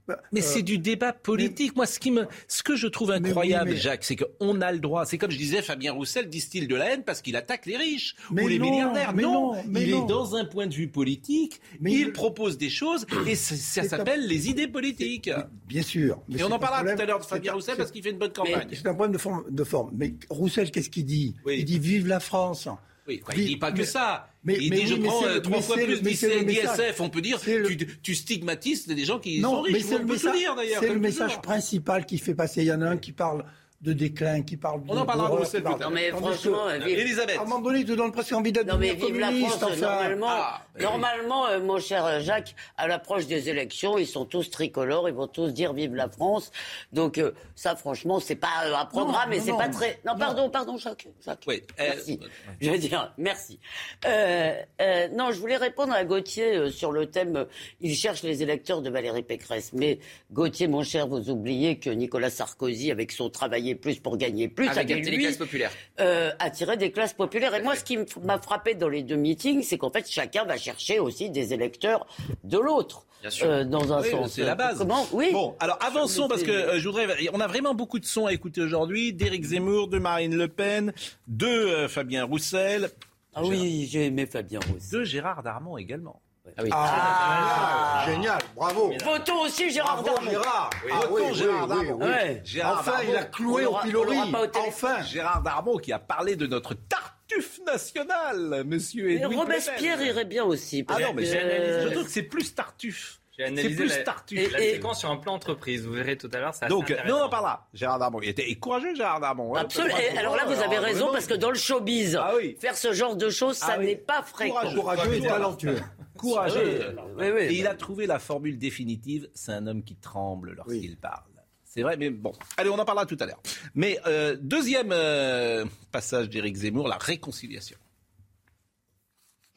Mais- 0.09 0.15
Bah, 0.15 0.23
Mais 0.33 0.41
euh, 0.41 0.45
c'est 0.47 0.63
du 0.63 0.79
débat 0.79 1.13
politique. 1.13 1.75
Moi, 1.75 1.87
ce 1.87 1.99
qui 1.99 2.11
me, 2.11 2.27
ce 2.49 2.63
que 2.63 2.77
je 2.77 2.87
trouve 2.87 3.11
incroyable, 3.11 3.71
oui, 3.71 3.75
mais- 3.75 3.81
Jacques, 3.81 4.05
c'est 4.05 4.17
qu'on 4.17 4.61
a 4.61 4.71
le 4.73 4.79
droit. 4.79 5.05
C'est 5.05 5.19
comme 5.19 5.31
je 5.33 5.37
disais, 5.37 5.63
Fabien 5.63 5.93
Roussel 5.93 6.29
distille 6.29 6.67
de 6.69 6.77
la 6.77 6.93
haine 6.93 7.03
parce 7.05 7.23
qu'il 7.23 7.35
attaque 7.37 7.67
les 7.67 7.77
riches 7.77 8.15
Mais 8.31 8.45
ou 8.45 8.49
les 8.49 8.59
non, 8.59 8.71
milliardaires. 8.71 9.13
mais 9.15 9.23
non, 9.23 9.55
non, 9.55 9.63
mais 9.67 9.83
il 9.83 9.91
non. 9.91 10.05
est 10.05 10.09
dans 10.09 10.37
un 10.37 10.45
point 10.45 10.67
de 10.69 10.75
vue 10.75 10.89
politique. 10.89 11.61
Mais 11.81 11.93
il 11.93 12.13
propose 12.13 12.57
des 12.57 12.71
choses 12.71 13.05
et 13.27 13.35
ça, 13.35 13.55
C'est 13.57 13.89
s'appelle 13.89 14.27
les 14.27 14.49
idées 14.49 14.69
politiques. 14.69 15.31
Bien 15.67 15.83
sûr. 15.83 16.21
Mais 16.29 16.37
Et 16.37 16.39
c'est 16.39 16.45
on 16.45 16.53
en 16.53 16.59
parlera 16.59 16.77
problème- 16.79 16.97
tout 16.97 17.03
à 17.03 17.07
l'heure 17.07 17.19
de 17.19 17.25
c'est 17.25 17.31
Fabien 17.31 17.53
Roussel 17.55 17.75
c'est- 17.75 17.79
parce 17.79 17.91
qu'il 17.91 18.03
fait 18.03 18.11
une 18.11 18.19
bonne 18.19 18.33
campagne. 18.33 18.69
C'est 18.73 18.87
un 18.87 18.95
problème 18.95 19.13
de 19.13 19.19
forme, 19.19 19.45
de 19.51 19.65
forme. 19.65 19.91
Mais 19.97 20.15
Roussel, 20.31 20.71
qu'est-ce 20.71 20.91
qu'il 20.91 21.05
dit? 21.05 21.35
Oui. 21.45 21.57
Il 21.59 21.65
dit 21.65 21.79
vive 21.79 22.07
la 22.07 22.21
France. 22.21 22.69
Oui, 23.09 23.21
quoi, 23.21 23.35
il 23.37 23.47
dit 23.47 23.57
pas 23.57 23.71
que 23.73 23.79
mais- 23.79 23.85
ça. 23.85 24.29
mais- 24.45 24.57
il 24.61 24.71
mais 24.71 24.77
dit 24.81 24.87
je 24.89 24.95
prends 24.97 25.25
euh, 25.25 25.39
trois 25.41 25.61
fois 25.61 25.77
plus 25.77 26.01
d'ISF. 26.03 27.01
On 27.01 27.09
peut 27.09 27.21
dire 27.21 27.39
le- 27.47 27.69
tu, 27.77 27.87
tu 28.03 28.15
stigmatises 28.15 28.87
des 28.87 29.05
gens 29.05 29.19
qui 29.19 29.41
Non, 29.41 29.51
sont 29.57 29.61
riches. 29.63 29.73
mais 29.75 29.81
c'est 29.81 29.95
on 29.95 29.99
le 29.99 30.07
peut 30.07 30.13
message, 30.15 30.33
le 30.33 30.39
dire 30.39 30.55
d'ailleurs. 30.57 30.81
c'est 30.81 30.87
le 30.89 30.93
comme 30.95 31.03
message 31.03 31.41
principal 31.43 32.07
qui 32.07 32.19
fait 32.19 32.35
passer. 32.35 32.63
Il 32.63 32.67
y 32.67 32.73
en 32.73 32.83
a 32.83 32.87
un 32.89 32.97
qui 32.97 33.13
parle 33.13 33.45
de 33.83 33.93
déclin, 33.93 34.43
qui 34.43 34.57
parle 34.57 34.83
de. 34.85 34.91
On 34.91 34.97
en 34.99 35.05
parlera 35.07 35.29
de 35.39 35.59
tard. 35.61 35.79
Non 35.79 35.91
mais 35.91 36.09
franchement, 36.11 36.67
que- 36.69 36.85
vive- 36.85 36.99
Elisabeth. 36.99 37.37
À 37.39 37.43
un 37.43 37.45
moment 37.45 37.61
donné, 37.61 37.81
il 37.81 37.85
te 37.87 37.93
donne 37.93 38.11
presque 38.11 38.33
envie 38.33 38.51
d'être 38.53 38.67
Non 38.67 38.79
mais 38.79 38.95
devenir 38.95 39.07
vive 39.07 39.19
la 39.21 39.27
communiste, 39.29 39.57
France, 39.59 39.71
enfin. 39.73 39.81
normalement, 39.81 40.27
Ah, 40.31 40.63
oui. 40.77 40.83
normalement 40.83 41.47
euh, 41.49 41.61
mon 41.61 41.79
cher 41.79 42.21
Jacques, 42.21 42.55
à 42.77 42.89
l'approche 42.89 43.27
des 43.27 43.49
élections, 43.51 43.99
ils 43.99 44.07
sont 44.07 44.25
tous 44.25 44.51
tricolores, 44.51 45.09
ils 45.09 45.15
vont 45.15 45.27
tous 45.29 45.49
dire 45.53 45.73
vive 45.75 45.95
la 45.95 46.09
France. 46.09 46.51
Donc 46.93 47.19
euh, 47.19 47.33
ça, 47.55 47.77
franchement, 47.77 48.19
c'est 48.19 48.35
pas 48.37 48.49
euh, 48.65 48.75
un 48.77 48.87
programme 48.87 49.31
Non, 49.31 49.37
et 49.37 49.41
c'est 49.41 49.53
pas 49.53 49.69
très... 49.69 50.01
Non, 50.07 50.13
Non. 50.15 50.19
pardon, 50.19 50.51
pardon, 50.51 50.77
Jacques. 50.79 51.09
Jacques. 51.25 51.43
Oui, 51.47 51.63
euh, 51.79 51.85
Merci. 51.95 52.21
Je 52.61 52.71
veux 52.71 52.79
dire, 52.79 53.13
merci. 53.19 53.59
Euh, 54.07 54.55
euh, 54.81 55.09
non, 55.09 55.31
je 55.33 55.39
voulais 55.39 55.57
répondre 55.57 55.93
à 55.93 56.05
Gauthier 56.05 56.57
euh, 56.57 56.71
sur 56.71 56.93
le 56.93 57.07
thème 57.07 57.37
euh, 57.37 57.45
il 57.81 57.95
cherche 57.95 58.23
les 58.23 58.43
électeurs 58.43 58.81
de 58.83 58.89
Valérie 58.91 59.23
Pécresse. 59.23 59.73
Mais 59.75 59.99
Gauthier, 60.33 60.67
mon 60.69 60.83
cher, 60.83 61.07
vous 61.07 61.29
oubliez 61.31 61.79
que 61.79 61.91
Nicolas 61.91 62.31
Sarkozy, 62.31 62.91
avec 62.91 63.13
son 63.13 63.29
travailler 63.67 63.75
plus 63.75 63.99
pour 64.01 64.17
gagner 64.17 64.49
plus, 64.49 64.69
Avec 64.69 64.89
les 64.89 65.01
lui, 65.11 65.19
classes 65.25 65.37
populaires. 65.37 65.71
euh, 66.01 66.31
attirer 66.39 66.77
des 66.77 66.91
classes 66.93 67.13
populaires. 67.15 67.55
Et 67.55 67.63
moi, 67.63 67.75
ce 67.75 67.85
qui 67.85 67.99
m'a 68.23 68.39
frappé 68.39 68.75
dans 68.75 68.89
les 68.89 69.03
deux 69.03 69.17
meetings, 69.17 69.63
c'est 69.63 69.79
qu'en 69.79 69.91
fait, 69.91 70.09
chacun 70.09 70.45
va 70.45 70.57
chercher 70.57 70.99
aussi 70.99 71.31
des 71.31 71.53
électeurs 71.53 72.07
de 72.45 72.59
l'autre, 72.59 73.07
Bien 73.21 73.31
sûr. 73.31 73.47
euh, 73.47 73.65
dans 73.65 73.93
un 73.93 74.03
Oui, 74.03 74.11
sens. 74.11 74.33
c'est 74.35 74.43
la 74.45 74.55
base. 74.55 74.79
Comment? 74.79 75.07
Oui. 75.13 75.31
Bon, 75.33 75.57
alors 75.61 75.79
avançons 75.85 76.29
parce 76.29 76.43
que 76.43 76.51
euh, 76.51 76.79
je 76.79 76.89
voudrais. 76.89 77.07
On 77.33 77.41
a 77.41 77.47
vraiment 77.47 77.75
beaucoup 77.75 77.99
de 77.99 78.05
sons 78.07 78.27
à 78.27 78.33
écouter 78.33 78.61
aujourd'hui. 78.61 79.13
D'Éric 79.13 79.45
Zemmour, 79.45 79.89
de 79.89 79.99
Marine 79.99 80.37
Le 80.37 80.49
Pen, 80.49 80.93
de 81.27 81.47
euh, 81.47 81.89
Fabien 81.89 82.25
Roussel, 82.25 82.91
Ah 83.35 83.43
oui, 83.45 83.89
j'ai 83.91 84.07
aimé 84.07 84.27
Fabien 84.27 84.61
Rousse. 84.71 84.91
de 84.91 85.05
Gérard 85.05 85.43
Darmon 85.43 85.77
également. 85.79 86.21
Ah 86.57 86.63
oui. 86.63 86.71
Ah, 86.73 88.03
génial, 88.07 88.15
génial, 88.17 88.39
bravo. 88.55 88.93
Votons 89.05 89.41
aussi 89.43 89.71
Gérard 89.71 90.03
Bravo 90.03 90.17
Darmon. 90.17 90.31
Gérard. 90.31 90.71
Ah 90.73 90.95
Votons 91.07 91.15
oui, 91.15 91.23
oui, 91.29 91.35
Gérard 91.35 91.63
oui, 91.63 91.69
Darmon. 91.69 91.99
oui. 92.01 92.07
Ouais. 92.07 92.43
Gérard 92.45 92.79
Enfin, 92.81 92.91
Darmon. 92.93 93.07
il 93.11 93.17
a 93.17 93.25
cloué 93.25 93.67
au 93.67 93.77
pilori. 93.83 94.19
Enfin. 94.67 95.03
Gérard 95.03 95.43
Darmon 95.43 95.77
qui 95.79 95.93
a 95.93 95.99
parlé 95.99 96.37
de 96.37 96.47
notre 96.47 96.75
tartuffe 96.75 97.61
nationale, 97.67 98.63
monsieur 98.65 99.11
Et 99.11 99.25
Robespierre 99.25 99.97
Plenel. 99.97 100.07
irait 100.07 100.25
bien 100.25 100.45
aussi. 100.45 100.85
Ah 100.89 100.93
parce 100.95 101.03
non, 101.03 101.15
mais 101.15 101.23
que- 101.23 101.29
j'ai 101.29 101.39
analysé 101.41 101.83
je 101.83 101.89
trouve 101.89 102.05
que 102.05 102.11
c'est 102.11 102.23
plus 102.23 102.55
tartuffe. 102.55 103.21
J'ai 103.39 103.45
C'est 103.45 103.51
analysé 103.51 103.75
plus 103.77 103.89
la, 103.99 104.03
tartuffe. 104.03 104.53
la 104.53 104.61
Et- 104.61 104.73
séquence 104.73 105.01
sur 105.01 105.11
un 105.11 105.19
plan 105.19 105.35
entreprise. 105.35 105.85
Vous 105.87 105.93
verrez 105.93 106.17
tout 106.17 106.31
à 106.33 106.39
l'heure. 106.39 106.53
Donc, 106.71 106.89
non, 107.07 107.17
on 107.17 107.23
en 107.25 107.29
parlera. 107.29 107.69
Gérard 107.75 107.99
Darmon. 107.99 108.21
Il 108.23 108.31
était 108.31 108.55
courageux, 108.55 108.95
Gérard 108.95 109.21
Darmon. 109.21 109.55
hein. 109.55 109.61
Absolument. 109.61 109.95
Et 109.99 110.09
trop 110.09 110.19
alors 110.21 110.37
là, 110.37 110.45
vous 110.47 110.53
avez 110.55 110.77
alors, 110.77 110.85
raison, 110.85 111.09
parce 111.13 111.27
que 111.27 111.35
dans 111.35 111.51
le 111.51 111.59
showbiz, 111.59 112.17
Ah 112.19 112.33
oui. 112.35 112.57
faire 112.59 112.75
ce 112.79 112.95
genre 112.95 113.15
de 113.15 113.29
choses, 113.29 113.59
ça 113.59 113.73
Ah 113.73 113.77
oui. 113.79 113.87
n'est 113.89 113.97
pas 113.97 114.23
fréquent. 114.23 114.55
Courageux. 114.55 114.77
Courageux 114.81 115.15
et 115.17 115.21
talentueux. 115.21 115.79
Courageux. 116.17 116.97
Oui, 117.19 117.27
oui. 117.35 117.41
Et 117.43 117.59
il 117.59 117.67
a 117.67 117.75
trouvé 117.75 118.07
la 118.07 118.19
formule 118.19 118.59
définitive. 118.59 119.29
C'est 119.35 119.53
un 119.53 119.67
homme 119.67 119.83
qui 119.83 119.97
tremble 119.97 120.55
lorsqu'il 120.57 120.91
Oui. 120.91 120.97
parle. 121.01 121.23
C'est 121.65 121.83
vrai, 121.83 121.97
mais 121.99 122.09
bon. 122.11 122.33
Allez, 122.57 122.71
on 122.71 122.79
en 122.79 122.85
parlera 122.87 123.05
tout 123.07 123.19
à 123.21 123.27
l'heure. 123.27 123.41
Mais 123.75 123.99
euh, 124.07 124.37
deuxième 124.41 124.93
euh, 124.93 125.65
passage 125.93 126.31
d'Éric 126.31 126.57
Zemmour, 126.57 126.89
la 126.89 126.97
réconciliation. 126.97 127.77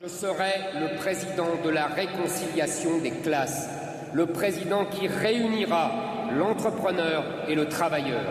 Je 0.02 0.08
serai 0.08 0.52
le 0.80 0.98
président 0.98 1.62
de 1.64 1.70
la 1.70 1.88
réconciliation 1.88 3.00
des 3.00 3.12
classes, 3.12 3.70
le 4.14 4.26
président 4.28 4.86
qui 4.86 5.08
réunira 5.08 6.30
l'entrepreneur 6.34 7.50
et 7.50 7.56
le 7.56 7.68
travailleur. 7.68 8.24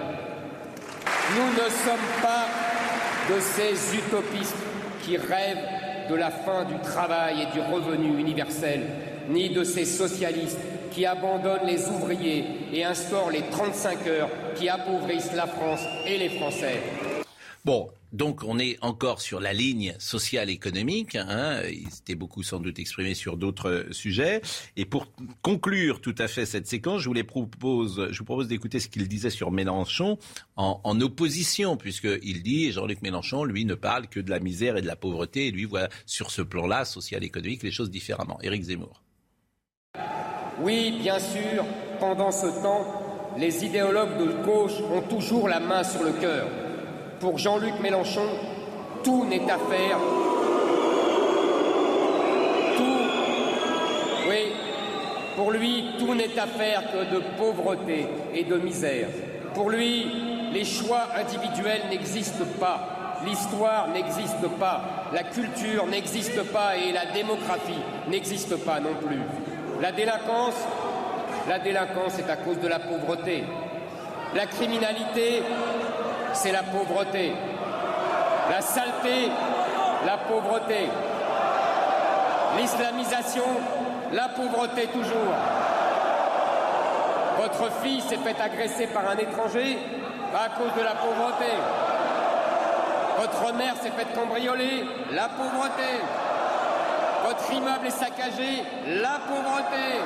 Nous 1.36 1.46
ne 1.52 1.68
sommes 1.70 2.22
pas 2.22 2.46
de 3.30 3.38
ces 3.40 3.96
utopistes 3.96 4.56
qui 5.02 5.16
rêvent 5.18 5.68
de 6.08 6.14
la 6.14 6.30
fin 6.30 6.64
du 6.64 6.78
travail 6.80 7.42
et 7.42 7.52
du 7.52 7.60
revenu 7.60 8.18
universel, 8.18 8.82
ni 9.28 9.50
de 9.50 9.64
ces 9.64 9.84
socialistes 9.84 10.58
qui 10.90 11.06
abandonnent 11.06 11.66
les 11.66 11.86
ouvriers 11.88 12.44
et 12.72 12.84
instaurent 12.84 13.30
les 13.30 13.42
35 13.42 14.06
heures 14.06 14.30
qui 14.54 14.68
appauvrissent 14.68 15.34
la 15.34 15.46
France 15.46 15.82
et 16.06 16.18
les 16.18 16.30
Français. 16.30 16.80
Donc 18.12 18.42
on 18.44 18.58
est 18.58 18.78
encore 18.80 19.20
sur 19.20 19.40
la 19.40 19.52
ligne 19.52 19.94
sociale 19.98 20.50
économique. 20.50 21.16
Hein, 21.16 21.62
il 21.70 21.90
s'était 21.90 22.14
beaucoup 22.14 22.42
sans 22.42 22.60
doute 22.60 22.78
exprimé 22.78 23.14
sur 23.14 23.36
d'autres 23.36 23.86
sujets. 23.90 24.40
Et 24.76 24.84
pour 24.84 25.06
conclure 25.42 26.00
tout 26.00 26.14
à 26.18 26.28
fait 26.28 26.46
cette 26.46 26.66
séquence, 26.66 27.02
je 27.02 27.08
vous, 27.08 27.24
propose, 27.24 28.08
je 28.10 28.18
vous 28.18 28.24
propose 28.24 28.48
d'écouter 28.48 28.80
ce 28.80 28.88
qu'il 28.88 29.06
disait 29.08 29.30
sur 29.30 29.50
Mélenchon 29.50 30.18
en, 30.56 31.00
opposition, 31.00 31.76
puisqu'il 31.76 32.42
dit, 32.42 32.72
Jean-Luc 32.72 33.02
Mélenchon, 33.02 33.44
lui, 33.44 33.64
ne 33.64 33.74
parle 33.74 34.08
que 34.08 34.20
de 34.20 34.30
la 34.30 34.40
misère 34.40 34.76
et 34.76 34.82
de 34.82 34.86
la 34.86 34.96
pauvreté. 34.96 35.46
Et 35.46 35.50
lui 35.50 35.64
voit 35.64 35.88
sur 36.06 36.30
ce 36.30 36.42
plan-là, 36.42 36.84
social 36.84 37.22
économique, 37.22 37.62
les 37.62 37.70
choses 37.70 37.90
différemment. 37.90 38.38
Éric 38.42 38.62
Zemmour. 38.64 39.02
Oui, 40.60 40.98
bien 41.00 41.20
sûr, 41.20 41.64
pendant 42.00 42.32
ce 42.32 42.46
temps, 42.62 43.34
les 43.36 43.64
idéologues 43.64 44.18
de 44.18 44.44
gauche 44.44 44.80
ont 44.92 45.02
toujours 45.02 45.48
la 45.48 45.60
main 45.60 45.84
sur 45.84 46.02
le 46.02 46.12
cœur. 46.12 46.48
Pour 47.20 47.36
Jean-Luc 47.36 47.74
Mélenchon, 47.80 48.26
tout 49.02 49.24
n'est 49.24 49.50
à 49.50 49.58
faire. 49.58 49.98
Tout. 52.76 54.28
Oui, 54.28 54.52
pour 55.36 55.50
lui, 55.50 55.84
tout 55.98 56.14
n'est 56.14 56.38
à 56.38 56.46
que 56.46 57.14
de 57.14 57.22
pauvreté 57.36 58.06
et 58.34 58.44
de 58.44 58.56
misère. 58.56 59.08
Pour 59.52 59.70
lui, 59.70 60.06
les 60.52 60.64
choix 60.64 61.08
individuels 61.16 61.82
n'existent 61.90 62.44
pas. 62.60 63.18
L'histoire 63.26 63.88
n'existe 63.88 64.46
pas, 64.60 64.80
la 65.12 65.24
culture 65.24 65.86
n'existe 65.86 66.40
pas 66.52 66.76
et 66.76 66.92
la 66.92 67.06
démographie 67.06 67.82
n'existe 68.08 68.54
pas 68.64 68.78
non 68.78 68.94
plus. 68.94 69.18
La 69.82 69.90
délinquance, 69.90 70.54
la 71.48 71.58
délinquance 71.58 72.16
est 72.20 72.30
à 72.30 72.36
cause 72.36 72.60
de 72.60 72.68
la 72.68 72.78
pauvreté. 72.78 73.42
La 74.36 74.46
criminalité, 74.46 75.42
c'est 76.32 76.52
la 76.52 76.62
pauvreté. 76.62 77.32
La 78.50 78.60
saleté, 78.60 79.30
la 80.06 80.16
pauvreté. 80.16 80.88
L'islamisation, 82.56 83.44
la 84.12 84.28
pauvreté 84.28 84.86
toujours. 84.86 85.34
Votre 87.40 87.70
fille 87.82 88.00
s'est 88.00 88.16
fait 88.16 88.40
agresser 88.40 88.86
par 88.88 89.08
un 89.08 89.16
étranger 89.16 89.78
à 90.34 90.48
cause 90.58 90.74
de 90.76 90.82
la 90.82 90.94
pauvreté. 90.94 91.52
Votre 93.18 93.54
mère 93.54 93.74
s'est 93.82 93.90
fait 93.90 94.12
cambrioler, 94.14 94.84
la 95.12 95.28
pauvreté. 95.28 96.00
Votre 97.26 97.52
immeuble 97.52 97.86
est 97.86 97.90
saccagé, 97.90 98.62
la 98.86 99.18
pauvreté. 99.28 100.00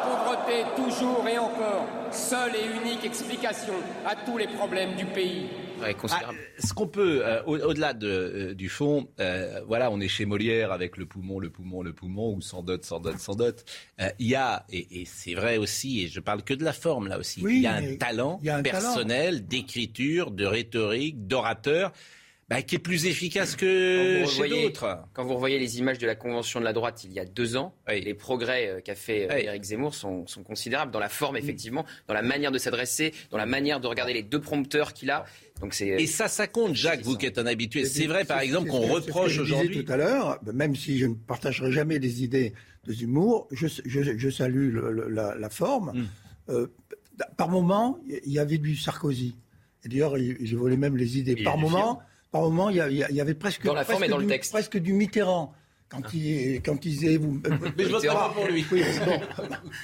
La 0.00 0.06
pauvreté, 0.06 0.64
toujours 0.76 1.26
et 1.28 1.38
encore, 1.38 1.86
seule 2.10 2.52
et 2.56 2.82
unique 2.82 3.04
explication 3.04 3.74
à 4.06 4.14
tous 4.16 4.38
les 4.38 4.46
problèmes 4.46 4.94
du 4.96 5.04
pays. 5.04 5.48
Ah, 5.82 6.30
ce 6.58 6.72
qu'on 6.74 6.86
peut, 6.86 7.22
euh, 7.24 7.42
au-delà 7.44 7.94
euh, 8.02 8.54
du 8.54 8.68
fond, 8.68 9.08
euh, 9.18 9.60
voilà, 9.66 9.90
on 9.90 10.00
est 10.00 10.08
chez 10.08 10.26
Molière 10.26 10.72
avec 10.72 10.96
le 10.96 11.06
poumon, 11.06 11.38
le 11.38 11.50
poumon, 11.50 11.82
le 11.82 11.92
poumon, 11.92 12.34
ou 12.34 12.40
sans 12.40 12.62
dot, 12.62 12.84
sans 12.84 13.00
dot, 13.00 13.18
sans 13.18 13.34
dot. 13.34 13.64
Il 14.18 14.26
y 14.26 14.34
a, 14.34 14.66
et, 14.70 15.04
c'est 15.06 15.34
vrai 15.34 15.56
aussi, 15.56 16.02
et 16.02 16.08
je 16.08 16.20
parle 16.20 16.42
que 16.42 16.54
de 16.54 16.64
la 16.64 16.72
forme 16.72 17.08
là 17.08 17.18
aussi, 17.18 17.42
il 17.42 17.60
y 17.60 17.66
a 17.66 17.74
un 17.74 17.96
talent 17.96 18.40
personnel 18.62 19.46
d'écriture, 19.46 20.30
de 20.30 20.44
rhétorique, 20.44 21.26
d'orateur 21.26 21.92
bah, 22.50 22.62
qui 22.62 22.74
est 22.74 22.80
plus 22.80 23.06
efficace 23.06 23.54
que 23.54 24.24
chez 24.26 24.48
d'autres. 24.48 25.04
Quand 25.12 25.24
vous 25.24 25.34
revoyez 25.34 25.60
les 25.60 25.78
images 25.78 25.98
de 25.98 26.06
la 26.06 26.16
convention 26.16 26.58
de 26.58 26.64
la 26.64 26.72
droite 26.72 27.04
il 27.04 27.12
y 27.12 27.20
a 27.20 27.24
deux 27.24 27.56
ans, 27.56 27.76
les 27.88 28.12
progrès 28.12 28.68
euh, 28.68 28.80
qu'a 28.80 28.96
fait 28.96 29.20
Eric 29.20 29.46
euh, 29.46 29.50
Éric 29.50 29.62
Zemmour 29.62 29.94
sont, 29.94 30.26
sont, 30.26 30.42
considérables 30.42 30.90
dans 30.90 30.98
la 30.98 31.08
forme, 31.08 31.36
effectivement, 31.36 31.86
dans 32.08 32.14
la 32.14 32.22
manière 32.22 32.50
de 32.50 32.58
s'adresser, 32.58 33.14
dans 33.30 33.38
la 33.38 33.46
manière 33.46 33.78
de 33.78 33.86
regarder 33.86 34.12
les 34.12 34.24
deux 34.24 34.40
prompteurs 34.40 34.94
qu'il 34.94 35.12
a. 35.12 35.26
Donc 35.60 35.80
Et 35.80 36.08
ça, 36.08 36.26
ça 36.26 36.48
compte, 36.48 36.74
Jacques, 36.74 37.02
vous 37.02 37.16
qui 37.16 37.26
êtes 37.26 37.38
un 37.38 37.46
habitué. 37.46 37.84
C'est 37.84 38.06
vrai, 38.06 38.24
par 38.24 38.40
exemple, 38.40 38.68
qu'on 38.68 38.80
reproche 38.80 39.38
aujourd'hui. 39.38 39.84
tout 39.84 39.92
à 39.92 39.96
l'heure, 39.96 40.40
même 40.52 40.74
si 40.74 40.98
je 40.98 41.06
ne 41.06 41.14
partagerai 41.14 41.70
jamais 41.70 42.00
les 42.00 42.24
idées 42.24 42.52
de 42.84 42.92
Zemmour, 42.92 43.46
je, 43.52 43.68
je, 43.84 44.18
je 44.18 44.30
salue 44.30 44.76
la, 45.08 45.36
la, 45.36 45.50
forme. 45.50 45.92
Hmm. 45.94 46.06
Euh, 46.48 46.66
par 47.36 47.48
moment, 47.48 48.00
il 48.08 48.32
y 48.32 48.40
avait 48.40 48.58
du 48.58 48.74
Sarkozy. 48.74 49.36
D'ailleurs, 49.84 50.16
je 50.18 50.56
voulais 50.56 50.76
même 50.76 50.96
les 50.96 51.18
idées. 51.18 51.36
par 51.44 51.56
moment, 51.56 52.00
par 52.30 52.42
moment, 52.42 52.70
il 52.70 52.76
y, 52.76 53.20
avait 53.20 53.34
presque, 53.34 53.64
dans 53.64 53.74
la 53.74 53.84
forme 53.84 54.04
et 54.04 54.08
dans 54.08 54.18
le 54.18 54.26
texte. 54.26 54.52
presque 54.52 54.78
du 54.78 54.92
Mitterrand. 54.92 55.52
Quand 55.90 56.14
il, 56.14 56.62
quand 56.62 56.84
il 56.84 56.92
disait 56.92 57.16
vous. 57.16 57.42
Mais 57.76 57.84
je 57.84 57.88
voterai 57.88 58.14
pas 58.14 58.32
pour 58.32 58.46
lui. 58.46 58.64
Oui, 58.70 58.84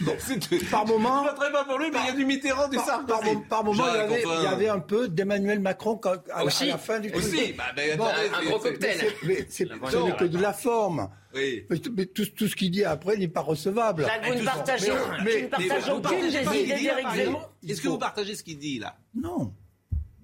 bon, 0.03 0.17
Par 0.71 0.87
moment. 0.87 1.25
Je 1.25 1.31
voterai 1.31 1.51
pas 1.51 1.65
pour 1.65 1.79
lui, 1.79 1.91
mais 1.93 1.99
il 2.05 2.07
y 2.07 2.11
a 2.11 2.13
du 2.13 2.25
Mitterrand, 2.25 2.69
du 2.69 2.77
Sarkozy. 2.77 3.39
Par, 3.49 3.65
moment, 3.65 3.85
il 3.89 3.97
y, 3.97 3.99
avait, 3.99 4.23
il 4.23 4.43
y, 4.45 4.47
avait, 4.47 4.69
un 4.69 4.79
peu 4.79 5.09
d'Emmanuel 5.09 5.59
Macron 5.59 6.01
à, 6.33 6.45
Aussi. 6.45 6.69
la 6.69 6.79
fin 6.79 7.01
du. 7.01 7.11
Aussi, 7.13 7.55
bah, 7.55 7.65
bon, 7.99 8.07
un, 8.07 8.45
gros 8.45 8.61
cocktail. 8.61 9.01
Mais 9.25 9.47
ce 9.51 9.65
n'est 9.65 10.17
que 10.17 10.27
de 10.27 10.39
la 10.39 10.53
forme. 10.53 11.11
Oui. 11.35 11.67
Mais, 11.69 12.07
tout, 12.07 12.25
tout, 12.27 12.47
ce 12.47 12.55
qu'il 12.55 12.71
dit 12.71 12.85
après 12.85 13.17
n'est 13.17 13.27
pas 13.27 13.41
recevable. 13.41 14.07
vous 14.29 14.35
ne 14.35 14.45
partagez, 14.45 14.93
aucune 14.93 16.21
des 16.21 16.37
idées 16.37 16.83
d'Éric 16.83 17.07
Zemmour. 17.17 17.51
Est-ce 17.69 17.83
que 17.83 17.89
vous 17.89 17.99
partagez 17.99 18.37
ce 18.37 18.45
qu'il 18.45 18.59
dit 18.61 18.79
là? 18.79 18.97
Non. 19.13 19.53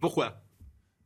Pourquoi? 0.01 0.42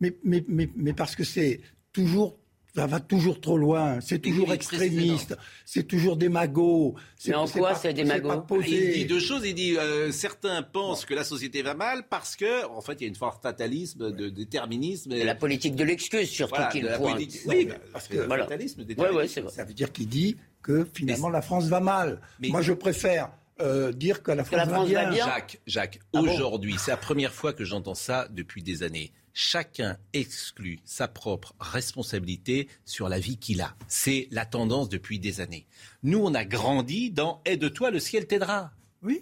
Mais, 0.01 0.17
mais, 0.25 0.45
mais, 0.49 0.69
mais 0.77 0.93
parce 0.93 1.17
que 1.17 1.25
c'est 1.25 1.61
toujours 1.93 2.39
ça 2.77 2.87
va 2.87 3.01
toujours 3.01 3.41
trop 3.41 3.57
loin, 3.57 4.01
c'est 4.03 4.19
toujours 4.19 4.53
extrémiste, 4.53 5.35
c'est 5.65 5.85
toujours 5.85 6.19
démago. 6.19 6.95
Mais 7.27 7.35
en 7.35 7.47
quoi 7.47 7.75
c'est 7.75 7.95
démago 7.95 8.45
Il 8.67 8.93
dit 8.93 9.07
deux 9.07 9.19
choses. 9.19 9.47
Il 9.47 9.55
dit 9.55 9.79
euh, 9.79 10.13
certains 10.13 10.63
pensent 10.63 11.07
que 11.07 11.15
la 11.15 11.25
société 11.25 11.63
va 11.63 11.73
mal 11.73 12.07
parce 12.11 12.37
que, 12.37 12.67
en 12.67 12.83
fait, 12.83 13.01
il 13.01 13.01
y 13.01 13.05
a 13.07 13.09
une 13.09 13.15
forme 13.15 13.39
fatalisme, 13.43 14.13
de 14.13 14.29
déterminisme. 14.29 15.13
Et 15.13 15.25
la 15.25 15.35
politique 15.35 15.75
de 15.75 15.85
l'excuse 15.85 16.29
surtout 16.29 16.61
qu'il 16.71 16.87
pointe. 16.99 17.23
Oui, 17.47 17.69
parce 17.95 18.09
que 18.09 18.19
voilà. 18.19 18.45
fatalisme, 18.45 18.85
déterminisme. 18.85 19.49
ça 19.49 19.65
veut 19.65 19.75
dire 19.75 19.91
qu'il 19.91 20.09
dit 20.09 20.37
que 20.63 20.87
finalement 20.93 21.31
la 21.31 21.41
France 21.41 21.65
va 21.69 21.81
mal. 21.81 22.21
Moi, 22.41 22.61
je 22.61 22.75
préfère. 22.75 23.31
Euh, 23.59 23.91
dire 23.91 24.23
que 24.23 24.33
la 24.33 24.45
France, 24.45 24.69
va, 24.69 24.85
bien. 24.85 25.15
Jacques, 25.15 25.61
Jacques, 25.67 25.99
ah 26.13 26.21
aujourd'hui, 26.21 26.75
c'est 26.79 26.91
la 26.91 26.99
première 26.99 27.33
fois 27.33 27.55
que 27.55 27.65
j'entends 27.65 27.95
ça 27.95 28.29
depuis 28.31 28.63
des 28.63 28.83
années 28.83 29.15
chacun 29.37 29.99
exclut 30.15 30.79
sa 30.87 31.09
propre 31.09 31.55
responsabilité 31.61 32.69
sur 32.87 33.11
la 33.11 33.19
vie 33.19 33.37
qu'il 33.37 33.61
a. 33.61 33.77
C'est 33.87 34.29
la 34.31 34.47
tendance 34.47 34.89
depuis 34.89 35.19
des 35.19 35.43
années. 35.43 35.67
Nous, 36.03 36.19
on 36.19 36.33
a 36.33 36.47
grandi 36.47 37.11
dans 37.11 37.43
Aide-toi, 37.45 37.91
le 37.91 38.01
ciel 38.01 38.27
t'aidera. 38.27 38.73
Oui. 39.03 39.21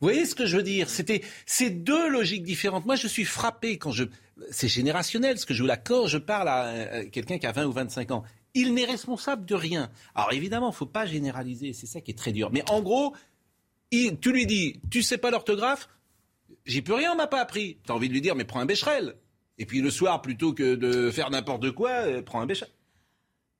Vous 0.00 0.06
voyez 0.06 0.24
ce 0.24 0.36
que 0.36 0.46
je 0.46 0.56
veux 0.56 0.62
dire? 0.62 0.88
C'était 0.88 1.22
ces 1.46 1.70
deux 1.70 2.08
logiques 2.08 2.44
différentes. 2.44 2.86
Moi, 2.86 2.94
je 2.94 3.08
suis 3.08 3.24
frappé 3.24 3.76
quand 3.76 3.90
je. 3.90 4.04
C'est 4.52 4.68
générationnel 4.68 5.36
ce 5.36 5.46
que 5.46 5.52
je 5.52 5.62
vous 5.62 5.66
l'accorde. 5.66 6.08
Je 6.08 6.18
parle 6.18 6.48
à 6.48 7.04
quelqu'un 7.06 7.38
qui 7.38 7.46
a 7.46 7.52
20 7.52 7.66
ou 7.66 7.72
25 7.72 8.12
ans. 8.12 8.22
Il 8.54 8.72
n'est 8.72 8.84
responsable 8.84 9.44
de 9.46 9.56
rien. 9.56 9.90
Alors 10.14 10.32
évidemment, 10.32 10.68
il 10.68 10.74
ne 10.74 10.76
faut 10.76 10.86
pas 10.86 11.06
généraliser. 11.06 11.72
C'est 11.72 11.86
ça 11.86 12.00
qui 12.00 12.12
est 12.12 12.14
très 12.14 12.32
dur. 12.32 12.50
Mais 12.52 12.62
en 12.70 12.82
gros, 12.82 13.16
tu 13.90 14.32
lui 14.32 14.46
dis, 14.46 14.80
tu 14.92 15.02
sais 15.02 15.18
pas 15.18 15.32
l'orthographe? 15.32 15.88
J'y 16.66 16.82
peux 16.82 16.94
rien, 16.94 17.12
on 17.12 17.16
m'a 17.16 17.26
pas 17.26 17.40
appris. 17.40 17.78
Tu 17.84 17.90
as 17.90 17.94
envie 17.94 18.08
de 18.08 18.12
lui 18.12 18.20
dire, 18.20 18.36
mais 18.36 18.44
prends 18.44 18.60
un 18.60 18.66
bécherel. 18.66 19.16
Et 19.58 19.66
puis 19.66 19.80
le 19.80 19.90
soir, 19.90 20.20
plutôt 20.22 20.52
que 20.52 20.74
de 20.74 21.10
faire 21.10 21.30
n'importe 21.30 21.70
quoi, 21.72 21.90
euh, 21.90 22.22
prends 22.22 22.40
un 22.40 22.46
béchamel. 22.46 22.72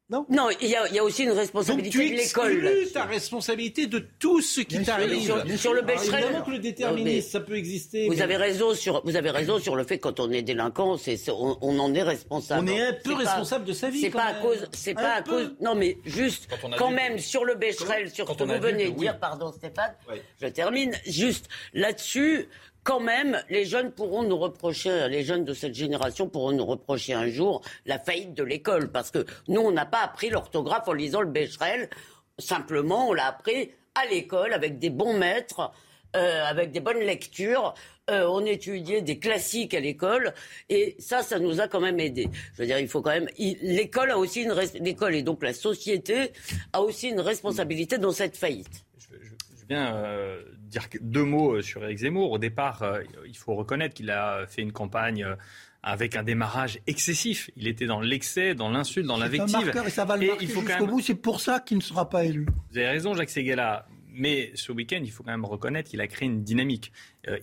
Non, 0.09 0.25
non 0.29 0.50
il, 0.61 0.69
y 0.69 0.76
a, 0.76 1.03
aussi 1.03 1.25
une 1.25 1.33
responsabilité 1.33 2.11
de 2.11 2.15
l'école. 2.15 2.85
Tu 2.85 2.93
ta 2.93 3.07
responsabilité 3.07 3.88
de 3.88 3.99
tout 3.99 4.41
ce 4.41 4.61
qui 4.61 4.81
t'arrive. 4.85 5.21
Sur, 5.21 5.59
sur, 5.59 5.75
le 5.75 5.83
Becherel. 5.83 6.23
Évidemment 6.23 6.45
que 6.45 6.50
le 6.53 6.59
déterminisme, 6.61 7.29
ça 7.29 7.41
peut 7.41 7.57
exister. 7.57 8.07
Vous 8.07 8.23
avez 8.23 8.37
raison 8.37 8.73
sur, 8.75 9.03
vous 9.05 9.17
avez 9.17 9.31
raison 9.31 9.59
sur 9.59 9.75
le 9.75 9.83
fait 9.83 9.99
que 9.99 10.05
quand 10.05 10.21
on 10.21 10.31
est 10.31 10.43
délinquant, 10.43 10.97
c'est, 10.97 11.19
on, 11.29 11.59
en 11.61 11.93
est 11.93 12.05
responsable. 12.05 12.69
On 12.69 12.73
est 12.73 12.81
un 12.81 12.93
peu 12.93 13.15
responsable 13.15 13.65
de 13.65 13.73
sa 13.73 13.91
vie. 13.91 14.00
C'est 14.00 14.11
pas 14.11 14.26
à 14.26 14.35
cause, 14.35 14.69
c'est 14.71 14.95
pas 14.95 15.15
à 15.15 15.23
cause. 15.23 15.57
Non, 15.61 15.75
mais 15.75 15.99
juste 16.05 16.49
quand, 16.79 16.93
même 16.93 17.19
sur 17.19 17.45
le 17.45 17.57
Becherel, 17.57 18.09
sur 18.09 18.29
ce 18.29 18.35
que 18.35 18.45
vous 18.45 18.61
venez 18.61 18.91
de 18.91 18.97
dire, 18.97 19.19
pardon 19.19 19.50
Stéphane, 19.50 19.95
je 20.41 20.47
termine 20.47 20.93
juste 21.05 21.49
là-dessus 21.75 22.49
quand 22.87 23.00
même, 23.00 23.43
les 23.50 23.64
jeunes 23.64 23.90
pourront 23.90 24.23
nous 24.23 24.38
reprocher, 24.38 25.09
les 25.09 25.25
jeunes 25.25 25.45
de 25.45 25.55
cette 25.55 25.75
génération 25.75 26.28
pourront 26.28 26.52
nous 26.52 26.64
reprocher 26.64 27.14
un 27.14 27.28
jour 27.28 27.61
la 27.85 27.99
faillite 27.99 28.33
de 28.33 28.45
l'école. 28.45 28.93
Parce 28.93 29.11
que 29.11 29.26
nous, 29.49 29.61
on 29.61 29.73
n'a 29.73 29.87
pas 29.87 30.02
appris 30.02 30.31
l'orthographe 30.31 30.87
en 30.87 30.93
lisant 30.93 31.21
le 31.21 31.26
Becherel. 31.26 31.90
Simplement, 32.38 33.09
on 33.09 33.12
l'a 33.12 33.26
appris 33.26 33.73
à 33.97 34.07
l'école 34.07 34.52
avec 34.52 34.78
des 34.78 34.90
bons 34.90 35.19
maîtres, 35.19 35.73
euh, 36.14 36.45
avec 36.45 36.71
des 36.71 36.78
bonnes 36.78 37.00
lectures. 37.00 37.75
Euh, 38.09 38.25
on 38.28 38.47
étudiait 38.47 39.02
des 39.02 39.19
classiques 39.19 39.75
à 39.75 39.81
l'école 39.81 40.33
et 40.69 40.95
ça, 41.00 41.23
ça 41.23 41.40
nous 41.40 41.61
a 41.61 41.66
quand 41.66 41.81
même 41.81 41.99
aidé. 41.99 42.28
Je 42.55 42.62
veux 42.62 42.66
dire, 42.66 42.78
il 42.78 42.87
faut 42.87 43.02
quand 43.02 43.11
même. 43.11 43.26
L'école 43.37 44.12
a 44.12 44.19
aussi 44.19 44.43
une 44.43 44.55
l'école 44.81 45.16
et 45.16 45.25
donc 45.25 45.43
la 45.43 45.52
société 45.52 46.31
a 46.73 46.83
aussi 46.83 47.09
une 47.09 47.21
responsabilité 47.21 47.99
dans 47.99 48.12
cette 48.12 48.37
faillite. 48.37 48.85
Je, 48.97 49.16
veux 49.16 49.66
bien 49.66 49.97
euh, 49.97 50.40
dire 50.66 50.88
deux 51.00 51.25
mots 51.25 51.56
euh, 51.56 51.62
sur 51.62 51.82
Eric 51.85 51.99
Zemmour. 51.99 52.30
Au 52.32 52.38
départ, 52.38 52.82
euh, 52.82 53.02
il 53.26 53.37
faut 53.37 53.54
reconnaître 53.54 53.94
qu'il 53.94 54.11
a 54.11 54.46
fait 54.46 54.62
une 54.62 54.73
campagne 54.73 55.25
euh, 55.25 55.37
avec 55.82 56.16
un 56.16 56.23
démarrage 56.23 56.80
excessif. 56.87 57.50
Il 57.56 57.68
était 57.68 57.87
dans 57.87 58.00
l'excès, 58.00 58.54
dans 58.54 58.70
l'insulte, 58.70 59.06
dans 59.06 59.18
l'invective. 59.18 59.73
Et 59.87 59.90
ça 59.90 60.04
va 60.04 60.16
le 60.16 60.26
marquer 60.26 60.46
jusqu'au 60.46 60.87
bout. 60.87 61.00
C'est 61.00 61.14
pour 61.14 61.40
ça 61.40 61.61
qu'il 61.61 61.78
ne 61.78 61.82
sera 61.82 62.08
pas 62.08 62.25
élu. 62.25 62.46
Vous 62.70 62.78
avez 62.78 62.88
raison, 62.88 63.14
Jacques 63.14 63.30
Seguela. 63.30 63.87
Mais 64.18 64.50
ce 64.54 64.73
week-end, 64.73 65.00
il 65.02 65.11
faut 65.11 65.23
quand 65.23 65.30
même 65.30 65.44
reconnaître 65.44 65.90
qu'il 65.90 66.00
a 66.00 66.06
créé 66.06 66.26
une 66.26 66.42
dynamique. 66.42 66.90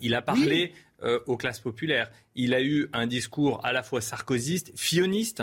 il 0.00 0.12
a 0.12 0.22
parlé 0.22 0.72
euh, 1.04 1.18
aux 1.26 1.36
classes 1.36 1.60
populaires. 1.60 2.10
Il 2.34 2.54
a 2.54 2.62
eu 2.62 2.88
un 2.94 3.06
discours 3.06 3.60
à 3.62 3.72
la 3.72 3.82
fois 3.82 4.00
sarkozyste, 4.00 4.72
fioniste 4.74 5.42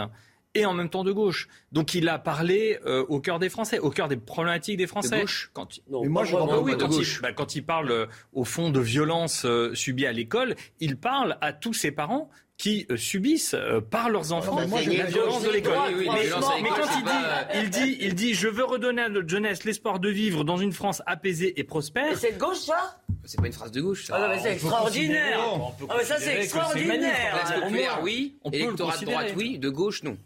et 0.53 0.65
en 0.65 0.73
même 0.73 0.89
temps 0.89 1.03
de 1.03 1.11
gauche. 1.11 1.47
Donc 1.71 1.93
il 1.93 2.09
a 2.09 2.19
parlé 2.19 2.79
euh, 2.85 3.05
au 3.09 3.19
cœur 3.19 3.39
des 3.39 3.49
Français, 3.49 3.79
au 3.79 3.89
cœur 3.89 4.07
des 4.07 4.17
problématiques 4.17 4.77
des 4.77 4.87
Français. 4.87 5.15
De 5.17 5.21
gauche 5.21 5.49
quand, 5.53 5.79
Mais 5.89 6.07
moi, 6.07 6.23
je 6.25 6.35
Ah 6.35 6.39
comprends 6.39 6.59
oui, 6.61 6.71
pas 6.71 6.77
de 6.77 6.83
quand, 6.83 6.89
il, 6.91 6.97
gauche. 6.97 7.21
bah, 7.21 7.33
quand 7.33 7.55
il 7.55 7.63
parle 7.65 7.91
euh, 7.91 8.05
au 8.33 8.43
fond 8.43 8.69
de 8.69 8.79
violences 8.79 9.45
euh, 9.45 9.73
subies 9.73 10.05
à 10.05 10.11
l'école, 10.11 10.55
il 10.79 10.97
parle 10.97 11.37
à 11.41 11.53
tous 11.53 11.73
ces 11.73 11.91
parents 11.91 12.29
qui 12.57 12.85
euh, 12.91 12.97
subissent 12.97 13.55
euh, 13.55 13.81
par 13.81 14.09
leurs 14.11 14.33
enfants 14.33 14.55
bah, 14.55 14.67
moi, 14.67 14.79
la 14.81 14.91
j'ai- 14.91 15.03
violence 15.05 15.41
de 15.41 15.49
l'école. 15.49 15.73
Oui, 15.87 15.93
oui, 15.99 16.05
la 16.05 16.13
mais, 16.61 16.69
quand 16.69 16.89
il 16.95 17.03
dit, 17.03 17.59
il 17.63 17.69
dit, 17.71 17.97
il 18.01 18.13
dit, 18.13 18.33
je 18.35 18.47
veux 18.47 18.65
redonner 18.65 19.01
à 19.01 19.09
notre 19.09 19.27
jeunesse 19.27 19.63
l'espoir 19.63 19.99
de 19.99 20.09
vivre 20.09 20.43
dans 20.43 20.57
une 20.57 20.71
France 20.71 21.01
apaisée 21.07 21.59
et 21.59 21.63
prospère. 21.63 22.05
Mais 22.09 22.15
c'est 22.15 22.33
de 22.33 22.37
gauche, 22.39 22.59
ça? 22.59 22.99
C'est 23.23 23.39
pas 23.39 23.47
une 23.47 23.53
phrase 23.53 23.71
de 23.71 23.81
gauche, 23.81 24.05
ça. 24.05 24.15
Ah 24.15 24.21
non, 24.21 24.27
mais 24.35 24.39
c'est 24.41 24.53
extraordinaire 24.53 25.39
on 25.55 25.71
Ah, 25.89 25.95
mais 25.97 26.03
ça, 26.03 26.17
c'est 26.19 26.37
extraordinaire 26.39 27.99
oui. 28.03 28.35
on 28.43 28.51
peut 28.51 28.57
le 28.57 28.63
Électorat 28.63 28.97
de 28.97 29.05
droite, 29.05 29.33
oui. 29.35 29.57
De 29.57 29.69
gauche, 29.69 30.03
non. 30.03 30.17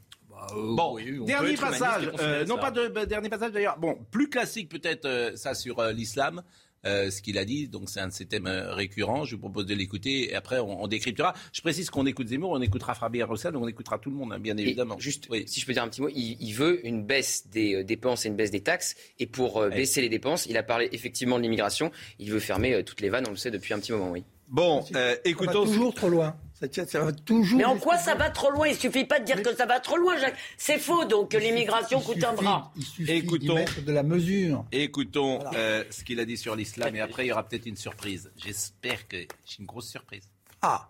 Bon, 0.53 0.93
oui, 0.95 1.17
on 1.21 1.25
dernier 1.25 1.55
passage, 1.55 2.11
euh, 2.19 2.45
non 2.45 2.55
ça. 2.55 2.61
pas 2.61 2.71
de 2.71 2.87
bah, 2.87 3.05
dernier 3.05 3.29
passage 3.29 3.51
d'ailleurs. 3.51 3.77
Bon, 3.79 3.97
plus 4.11 4.29
classique 4.29 4.69
peut-être 4.69 5.05
euh, 5.05 5.35
ça 5.35 5.53
sur 5.55 5.79
euh, 5.79 5.91
l'islam. 5.91 6.43
euh, 6.85 7.09
ce 7.09 7.19
qu'il 7.23 7.39
a 7.39 7.45
dit, 7.45 7.67
donc 7.67 7.89
c'est 7.89 7.99
un 7.99 8.09
de 8.09 8.13
ses 8.13 8.27
thèmes 8.27 8.45
récurrents. 8.47 9.25
Je 9.25 9.33
vous 9.35 9.41
propose 9.41 9.65
de 9.65 9.73
l'écouter 9.73 10.29
et 10.31 10.35
après 10.35 10.59
on, 10.59 10.83
on 10.83 10.87
décryptera. 10.87 11.33
Je 11.51 11.61
précise 11.61 11.89
qu'on 11.89 12.05
écoute 12.05 12.27
Zemmour, 12.27 12.51
on 12.51 12.61
écoutera 12.61 12.93
Fabien 12.93 13.25
Roussel, 13.25 13.55
on 13.57 13.67
écoutera 13.67 13.97
tout 13.97 14.11
le 14.11 14.15
monde, 14.15 14.33
hein, 14.33 14.37
bien 14.39 14.55
Et 14.57 14.61
évidemment. 14.61 14.95
juste, 14.99 15.25
Oui. 15.31 15.45
si 15.47 15.59
je 15.59 15.65
peux 15.65 15.73
dire 15.73 15.81
un 15.81 15.87
petit 15.89 16.01
mot, 16.01 16.09
il, 16.09 16.37
il 16.39 16.53
veut 16.53 16.85
une 16.85 17.03
baisse 17.03 17.47
des 17.49 17.73
euh, 17.77 17.83
dépenses 17.83 18.25
et 18.25 18.27
une 18.29 18.35
baisse 18.35 18.51
des 18.51 18.61
taxes. 18.61 18.95
Et 19.17 19.25
pour 19.25 19.57
euh, 19.57 19.69
Ouais. 19.69 19.77
baisser 19.77 19.99
les 20.01 20.09
dépenses, 20.09 20.45
il 20.45 20.57
a 20.57 20.63
parlé 20.63 20.87
effectivement 20.91 21.37
de 21.37 21.41
l'immigration. 21.41 21.91
Il 22.19 22.31
veut 22.31 22.39
fermer 22.39 22.75
euh, 22.75 22.83
toutes 22.83 23.01
les 23.01 23.09
vannes, 23.09 23.25
on 23.27 23.31
le 23.31 23.37
sait 23.37 23.49
depuis 23.49 23.73
un 23.73 23.79
petit 23.79 23.91
moment, 23.91 24.11
oui. 24.11 24.23
Bon, 24.49 24.81
euh, 24.81 24.83
Ça 24.83 24.99
va 24.99 25.15
écoutons. 25.25 25.65
toujours 25.65 25.95
trop 25.95 26.09
loin. 26.09 26.35
Ça, 26.57 26.69
tient- 26.69 26.85
ça 26.85 27.01
va 27.01 27.11
toujours. 27.11 27.57
Mais 27.57 27.65
en 27.65 27.77
quoi 27.77 27.97
ça 27.97 28.15
va 28.15 28.29
trop 28.29 28.49
loin? 28.49 28.67
Il 28.69 28.75
suffit 28.77 29.03
pas 29.03 29.19
de 29.19 29.25
dire 29.25 29.43
que 29.43 29.53
ça 29.53 29.65
va 29.65 29.81
trop 29.81 29.97
loin, 29.97 30.17
Jacques. 30.17 30.37
C'est 30.57 30.79
faux, 30.79 31.03
donc 31.03 31.31
que 31.31 31.37
l'immigration 31.37 31.99
coûte 31.99 32.23
un 32.23 32.31
bras. 32.33 32.71
Il 32.77 32.83
suffit 32.85 33.11
Écoutons. 33.11 33.55
mettre 33.55 33.81
de 33.81 33.91
la 33.91 34.03
mesure. 34.03 34.63
Écoutons 34.71 35.39
Voilà. 35.39 35.57
euh, 35.59 35.83
ce 35.91 36.03
qu'il 36.05 36.17
a 36.21 36.25
dit 36.25 36.37
sur 36.37 36.55
l'islam 36.55 36.95
et 36.95 37.01
après 37.01 37.25
il 37.25 37.27
y 37.27 37.31
aura 37.33 37.43
peut-être 37.45 37.65
une 37.65 37.75
surprise. 37.75 38.31
J'espère 38.37 39.05
que 39.09 39.17
j'ai 39.17 39.59
une 39.59 39.65
grosse 39.65 39.89
surprise. 39.89 40.29
Ah, 40.61 40.89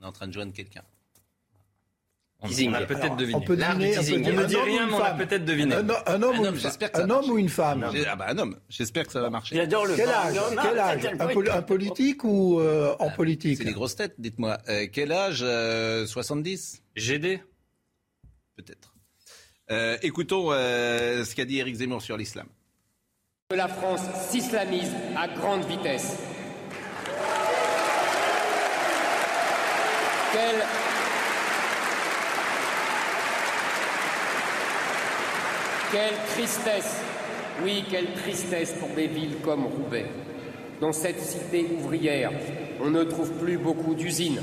On 0.00 0.04
est 0.04 0.06
en 0.06 0.12
train 0.12 0.26
de 0.26 0.32
joindre 0.32 0.52
quelqu'un. 0.52 0.82
On, 2.40 2.46
Teasing. 2.46 2.70
on 2.70 2.74
a 2.74 2.82
peut-être 2.82 3.16
deviné. 3.16 3.34
on 3.36 3.40
peut 3.40 3.56
deviner, 3.56 3.74
on 3.74 3.94
peut 3.94 3.98
teasing. 4.00 4.22
dire 4.22 4.32
On 4.32 4.36
ne 4.36 4.42
un 4.42 4.46
dit 4.46 4.54
homme 4.54 4.62
ou 4.62 4.64
rien, 4.66 4.82
une 4.84 4.90
mais 4.90 4.94
on 4.94 5.02
a 5.02 5.10
peut-être 5.14 5.44
deviné. 5.44 5.74
Un, 5.74 5.78
un 5.78 5.82
homme 5.90 5.96
Un 6.06 6.22
ou 6.22 6.46
homme, 6.46 6.58
un 6.94 7.10
homme 7.10 7.30
ou 7.30 7.38
une 7.38 7.48
femme 7.48 7.90
Ah 8.08 8.14
bah 8.16 8.26
un 8.28 8.38
homme. 8.38 8.56
J'espère 8.68 9.06
que 9.06 9.12
ça 9.12 9.20
va 9.20 9.28
marcher. 9.28 9.56
J'adore 9.56 9.86
le 9.86 9.96
Quel 9.96 10.08
âge, 10.08 10.34
quel 11.00 11.20
un, 11.20 11.28
il- 11.30 11.34
poli- 11.34 11.50
un 11.50 11.62
politique 11.62 12.22
ou 12.22 12.60
euh, 12.60 12.94
en 13.00 13.10
politique 13.10 13.58
C'est 13.58 13.64
des 13.64 13.72
grosses 13.72 13.96
têtes, 13.96 14.14
dites-moi. 14.18 14.56
Euh, 14.68 14.86
quel 14.92 15.10
âge 15.10 15.40
euh, 15.42 16.06
70 16.06 16.80
GD 16.94 17.42
Peut-être. 18.56 18.94
Euh, 19.72 19.98
écoutons 20.02 20.52
euh, 20.52 21.24
ce 21.24 21.34
qu'a 21.34 21.44
dit 21.44 21.58
Éric 21.58 21.74
Zemmour 21.74 22.02
sur 22.02 22.16
l'islam. 22.16 22.46
La 23.52 23.66
France 23.66 24.02
s'islamise 24.30 24.92
à 25.16 25.26
grande 25.26 25.64
vitesse. 25.64 26.16
Quelle... 30.32 30.62
Quelle 35.90 36.16
tristesse, 36.34 37.00
oui, 37.64 37.82
quelle 37.90 38.12
tristesse 38.12 38.72
pour 38.72 38.90
des 38.90 39.06
villes 39.06 39.36
comme 39.42 39.64
Roubaix. 39.64 40.04
Dans 40.82 40.92
cette 40.92 41.18
cité 41.18 41.66
ouvrière, 41.78 42.30
on 42.84 42.90
ne 42.90 43.04
trouve 43.04 43.32
plus 43.32 43.56
beaucoup 43.56 43.94
d'usines, 43.94 44.42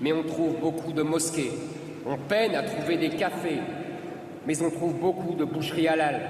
mais 0.00 0.14
on 0.14 0.22
trouve 0.22 0.56
beaucoup 0.58 0.92
de 0.92 1.02
mosquées. 1.02 1.52
On 2.06 2.16
peine 2.16 2.54
à 2.54 2.62
trouver 2.62 2.96
des 2.96 3.10
cafés, 3.10 3.58
mais 4.46 4.62
on 4.62 4.70
trouve 4.70 4.94
beaucoup 4.94 5.34
de 5.34 5.44
boucheries 5.44 5.88
halal. 5.88 6.22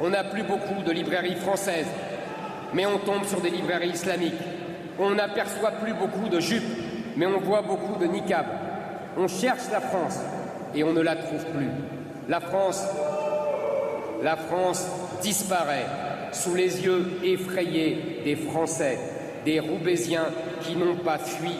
On 0.00 0.10
n'a 0.10 0.24
plus 0.24 0.42
beaucoup 0.42 0.82
de 0.84 0.90
librairies 0.90 1.36
françaises, 1.36 1.86
mais 2.74 2.86
on 2.86 2.98
tombe 2.98 3.24
sur 3.24 3.40
des 3.40 3.50
librairies 3.50 3.90
islamiques. 3.90 4.34
On 4.98 5.10
n'aperçoit 5.10 5.70
plus 5.70 5.94
beaucoup 5.94 6.28
de 6.28 6.40
jupes, 6.40 6.64
mais 7.16 7.26
on 7.26 7.38
voit 7.38 7.62
beaucoup 7.62 8.00
de 8.00 8.06
niqab. 8.06 8.46
On 9.16 9.28
cherche 9.28 9.70
la 9.70 9.80
France 9.80 10.18
et 10.74 10.82
on 10.82 10.92
ne 10.92 11.02
la 11.02 11.14
trouve 11.14 11.44
plus. 11.54 11.70
La 12.28 12.40
France, 12.40 12.84
la 14.22 14.36
France 14.36 14.86
disparaît 15.22 15.86
sous 16.32 16.54
les 16.54 16.82
yeux 16.84 17.06
effrayés 17.22 18.20
des 18.24 18.36
Français, 18.36 18.98
des 19.44 19.60
Roubaisiens 19.60 20.26
qui 20.62 20.76
n'ont 20.76 20.96
pas 20.96 21.18
fui, 21.18 21.52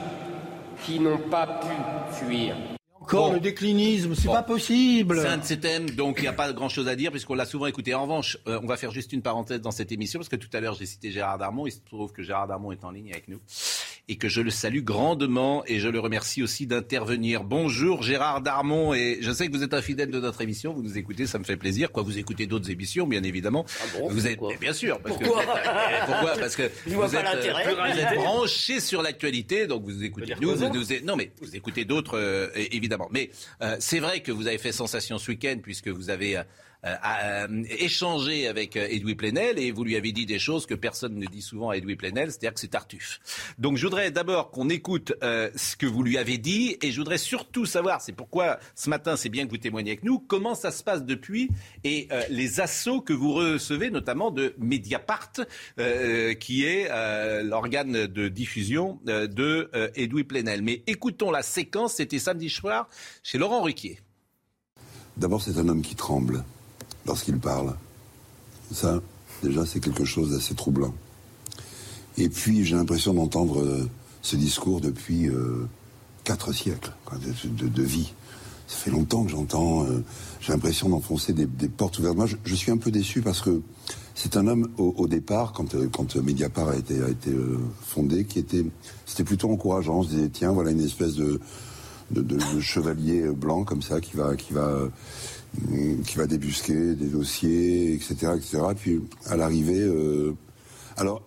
qui 0.84 0.98
n'ont 1.00 1.18
pas 1.18 1.46
pu 1.46 2.14
fuir. 2.24 2.54
Encore 3.00 3.28
Bon. 3.28 3.32
le 3.34 3.40
déclinisme, 3.40 4.14
c'est 4.14 4.28
Bon. 4.28 4.32
pas 4.34 4.44
possible. 4.44 5.20
C'est 5.20 5.26
un 5.28 5.38
de 5.38 5.44
ces 5.44 5.58
thèmes, 5.58 5.90
donc 5.90 6.18
il 6.18 6.22
n'y 6.22 6.28
a 6.28 6.32
pas 6.32 6.52
grand-chose 6.52 6.86
à 6.86 6.94
dire 6.94 7.10
puisqu'on 7.10 7.34
l'a 7.34 7.44
souvent 7.46 7.66
écouté. 7.66 7.94
En 7.94 8.02
revanche, 8.02 8.38
euh, 8.46 8.60
on 8.62 8.66
va 8.66 8.76
faire 8.76 8.92
juste 8.92 9.12
une 9.12 9.22
parenthèse 9.22 9.60
dans 9.60 9.72
cette 9.72 9.90
émission 9.90 10.20
parce 10.20 10.28
que 10.28 10.36
tout 10.36 10.48
à 10.52 10.60
l'heure 10.60 10.74
j'ai 10.74 10.86
cité 10.86 11.10
Gérard 11.10 11.36
Darmon. 11.38 11.66
Il 11.66 11.72
se 11.72 11.80
trouve 11.84 12.12
que 12.12 12.22
Gérard 12.22 12.46
Darmon 12.46 12.70
est 12.70 12.84
en 12.84 12.92
ligne 12.92 13.10
avec 13.10 13.26
nous 13.26 13.40
et 14.12 14.16
que 14.16 14.28
je 14.28 14.42
le 14.42 14.50
salue 14.50 14.82
grandement 14.82 15.62
et 15.66 15.80
je 15.80 15.88
le 15.88 15.98
remercie 15.98 16.42
aussi 16.42 16.66
d'intervenir. 16.66 17.44
Bonjour 17.44 18.02
Gérard 18.02 18.42
Darmon 18.42 18.92
et 18.92 19.16
je 19.22 19.32
sais 19.32 19.46
que 19.48 19.56
vous 19.56 19.62
êtes 19.62 19.72
un 19.72 19.80
fidèle 19.80 20.10
de 20.10 20.20
notre 20.20 20.42
émission. 20.42 20.74
Vous 20.74 20.82
nous 20.82 20.98
écoutez, 20.98 21.26
ça 21.26 21.38
me 21.38 21.44
fait 21.44 21.56
plaisir. 21.56 21.90
Quoi, 21.92 22.02
vous 22.02 22.18
écoutez 22.18 22.46
d'autres 22.46 22.70
émissions, 22.70 23.06
bien 23.06 23.22
évidemment. 23.22 23.64
Ah 23.80 23.84
bon 23.98 24.10
vous 24.10 24.26
êtes, 24.26 24.38
bien 24.60 24.74
sûr. 24.74 25.00
Parce 25.00 25.16
Pourquoi 25.16 25.42
que, 25.42 26.06
pourquoi 26.06 26.32
Parce 26.38 26.56
que 26.56 26.70
vois 26.88 27.06
vous 27.06 27.16
êtes, 27.16 27.24
l'intérêt. 27.24 27.64
vous 27.74 27.98
êtes 28.00 28.14
branché 28.16 28.80
sur 28.80 29.00
l'actualité, 29.00 29.66
donc 29.66 29.82
vous 29.84 30.04
écoutez 30.04 30.34
nous, 30.42 30.54
vous 30.54 30.68
nous- 30.68 30.84
non 31.06 31.16
mais 31.16 31.30
vous 31.40 31.56
écoutez 31.56 31.86
d'autres 31.86 32.18
euh, 32.18 32.48
évidemment. 32.70 33.08
Mais 33.12 33.30
euh, 33.62 33.76
c'est 33.78 34.00
vrai 34.00 34.20
que 34.20 34.30
vous 34.30 34.46
avez 34.46 34.58
fait 34.58 34.72
sensation 34.72 35.16
ce 35.16 35.30
week-end 35.30 35.56
puisque 35.62 35.88
vous 35.88 36.10
avez 36.10 36.42
euh, 36.84 36.96
euh, 37.04 37.62
échangé 37.78 38.48
avec 38.48 38.76
euh, 38.76 38.88
Edoui 38.90 39.14
Plenel 39.14 39.56
et 39.56 39.70
vous 39.70 39.84
lui 39.84 39.94
avez 39.94 40.10
dit 40.10 40.26
des 40.26 40.40
choses 40.40 40.66
que 40.66 40.74
personne 40.74 41.14
ne 41.14 41.26
dit 41.26 41.40
souvent 41.40 41.70
à 41.70 41.76
Edoui 41.76 41.94
Plenel, 41.94 42.32
c'est-à-dire 42.32 42.54
que 42.54 42.58
c'est 42.58 42.66
Tartuffe. 42.66 43.20
Donc 43.56 43.76
je 43.76 43.86
voudrais 43.86 44.10
d'abord 44.10 44.50
qu'on 44.50 44.68
écoute 44.68 45.12
ce 45.22 45.76
que 45.76 45.86
vous 45.86 46.02
lui 46.02 46.18
avez 46.18 46.38
dit 46.38 46.76
et 46.82 46.90
je 46.90 46.98
voudrais 46.98 47.18
surtout 47.18 47.66
savoir, 47.66 48.00
c'est 48.00 48.12
pourquoi 48.12 48.58
ce 48.74 48.90
matin 48.90 49.16
c'est 49.16 49.28
bien 49.28 49.44
que 49.46 49.50
vous 49.50 49.58
témoignez 49.58 49.92
avec 49.92 50.02
nous, 50.02 50.18
comment 50.18 50.56
ça 50.56 50.72
se 50.72 50.82
passe 50.82 51.04
depuis 51.04 51.50
et 51.84 52.08
les 52.30 52.60
assauts 52.60 53.00
que 53.00 53.12
vous 53.12 53.32
recevez 53.32 53.90
notamment 53.90 54.32
de 54.32 54.54
Mediapart, 54.58 55.32
qui 56.40 56.64
est 56.64 56.88
l'organe 57.44 58.06
de 58.06 58.28
diffusion 58.28 58.98
de 59.04 59.70
Edoui 59.94 60.24
Plenel. 60.24 60.62
Mais 60.62 60.82
écoutons 60.88 61.30
la 61.30 61.42
séquence, 61.42 61.94
c'était 61.94 62.18
samedi 62.18 62.50
soir 62.50 62.88
chez 63.22 63.38
Laurent 63.38 63.62
Ruquier. 63.62 64.00
D'abord, 65.16 65.42
c'est 65.42 65.58
un 65.58 65.68
homme 65.68 65.82
qui 65.82 65.94
tremble 65.94 66.42
lorsqu'il 67.06 67.38
parle. 67.38 67.74
Ça, 68.72 69.00
déjà, 69.42 69.66
c'est 69.66 69.80
quelque 69.80 70.04
chose 70.04 70.30
d'assez 70.30 70.54
troublant. 70.54 70.94
Et 72.18 72.28
puis, 72.28 72.64
j'ai 72.64 72.76
l'impression 72.76 73.14
d'entendre 73.14 73.60
euh, 73.60 73.88
ce 74.22 74.36
discours 74.36 74.80
depuis 74.80 75.28
euh, 75.28 75.66
quatre 76.24 76.52
siècles 76.52 76.92
de, 77.44 77.68
de- 77.68 77.82
vie. 77.82 78.12
Ça 78.66 78.76
fait 78.76 78.90
longtemps 78.90 79.24
que 79.24 79.30
j'entends. 79.30 79.84
euh, 79.84 80.04
j'ai 80.40 80.52
l'impression 80.52 80.88
d'enfoncer 80.88 81.32
des, 81.32 81.46
portes 81.68 81.98
ouvertes. 81.98 82.16
Moi, 82.16 82.26
je, 82.44 82.54
suis 82.54 82.70
un 82.70 82.76
peu 82.76 82.90
déçu 82.90 83.22
parce 83.22 83.40
que 83.40 83.62
c'est 84.14 84.36
un 84.36 84.46
homme 84.46 84.68
au, 84.76 85.06
départ, 85.06 85.52
quand, 85.52 85.74
quand 85.90 86.16
Mediapart 86.16 86.68
a 86.68 86.76
été, 86.76 87.02
a 87.02 87.08
été 87.08 87.30
fondé, 87.86 88.24
qui 88.24 88.38
était, 88.38 88.64
c'était 89.06 89.24
plutôt 89.24 89.50
encourageant. 89.50 90.00
On 90.00 90.02
se 90.02 90.10
disait 90.10 90.28
tiens, 90.28 90.52
voilà 90.52 90.70
une 90.70 90.84
espèce 90.84 91.14
de, 91.14 91.40
de, 92.10 92.60
chevalier 92.60 93.22
blanc 93.30 93.64
comme 93.64 93.80
ça 93.80 94.00
qui 94.00 94.16
va, 94.16 94.36
qui 94.36 94.52
va, 94.52 94.88
qui 96.06 96.16
va 96.16 96.26
débusquer 96.26 96.94
des 96.94 97.06
dossiers, 97.08 97.92
etc., 97.94 98.14
etc. 98.36 98.58
Puis 98.76 99.00
à 99.26 99.36
l'arrivée, 99.36 99.80
euh, 99.80 100.34
alors 100.96 101.22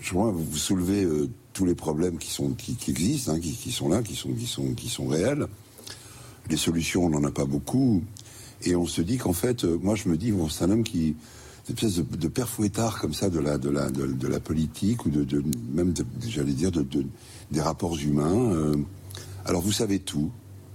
je 0.00 0.12
vois, 0.12 0.30
vous 0.30 0.56
soulevez 0.56 1.04
euh, 1.04 1.28
tous 1.52 1.66
les 1.66 1.74
problèmes 1.74 2.16
qui 2.18 2.30
sont 2.30 2.50
qui, 2.50 2.74
qui 2.74 2.90
existent, 2.90 3.32
hein, 3.32 3.40
qui, 3.40 3.52
qui 3.52 3.70
sont 3.70 3.88
là, 3.88 4.02
qui 4.02 4.14
sont 4.16 4.30
qui 4.32 4.46
sont 4.46 4.72
qui 4.74 4.88
sont 4.88 5.06
réels. 5.08 5.46
Les 6.48 6.56
solutions, 6.56 7.04
on 7.04 7.10
n'en 7.10 7.22
a 7.24 7.30
pas 7.30 7.44
beaucoup, 7.44 8.02
et 8.64 8.74
on 8.74 8.86
se 8.86 9.02
dit 9.02 9.18
qu'en 9.18 9.34
fait, 9.34 9.64
euh, 9.64 9.78
moi 9.82 9.94
je 9.94 10.08
me 10.08 10.16
dis, 10.16 10.32
bon, 10.32 10.48
c'est 10.48 10.64
un 10.64 10.70
homme 10.70 10.84
qui 10.84 11.14
une 11.68 11.76
espèce 11.76 11.96
de, 11.96 12.16
de 12.16 12.28
père 12.28 12.48
fouettard 12.48 12.98
comme 12.98 13.12
ça 13.14 13.28
de 13.30 13.38
la 13.38 13.58
de 13.58 13.68
la 13.68 13.90
de, 13.90 14.06
de 14.06 14.26
la 14.26 14.40
politique 14.40 15.04
ou 15.04 15.10
de, 15.10 15.22
de 15.22 15.44
même 15.72 15.92
j'allais 16.26 16.52
dire 16.54 16.72
de, 16.72 16.82
de- 16.82 17.06
des 17.52 17.60
rapports 17.60 17.96
humains. 17.98 18.72
alors 19.44 19.60
vous 19.60 19.70
savez 19.72 19.98
tout, 20.00 20.30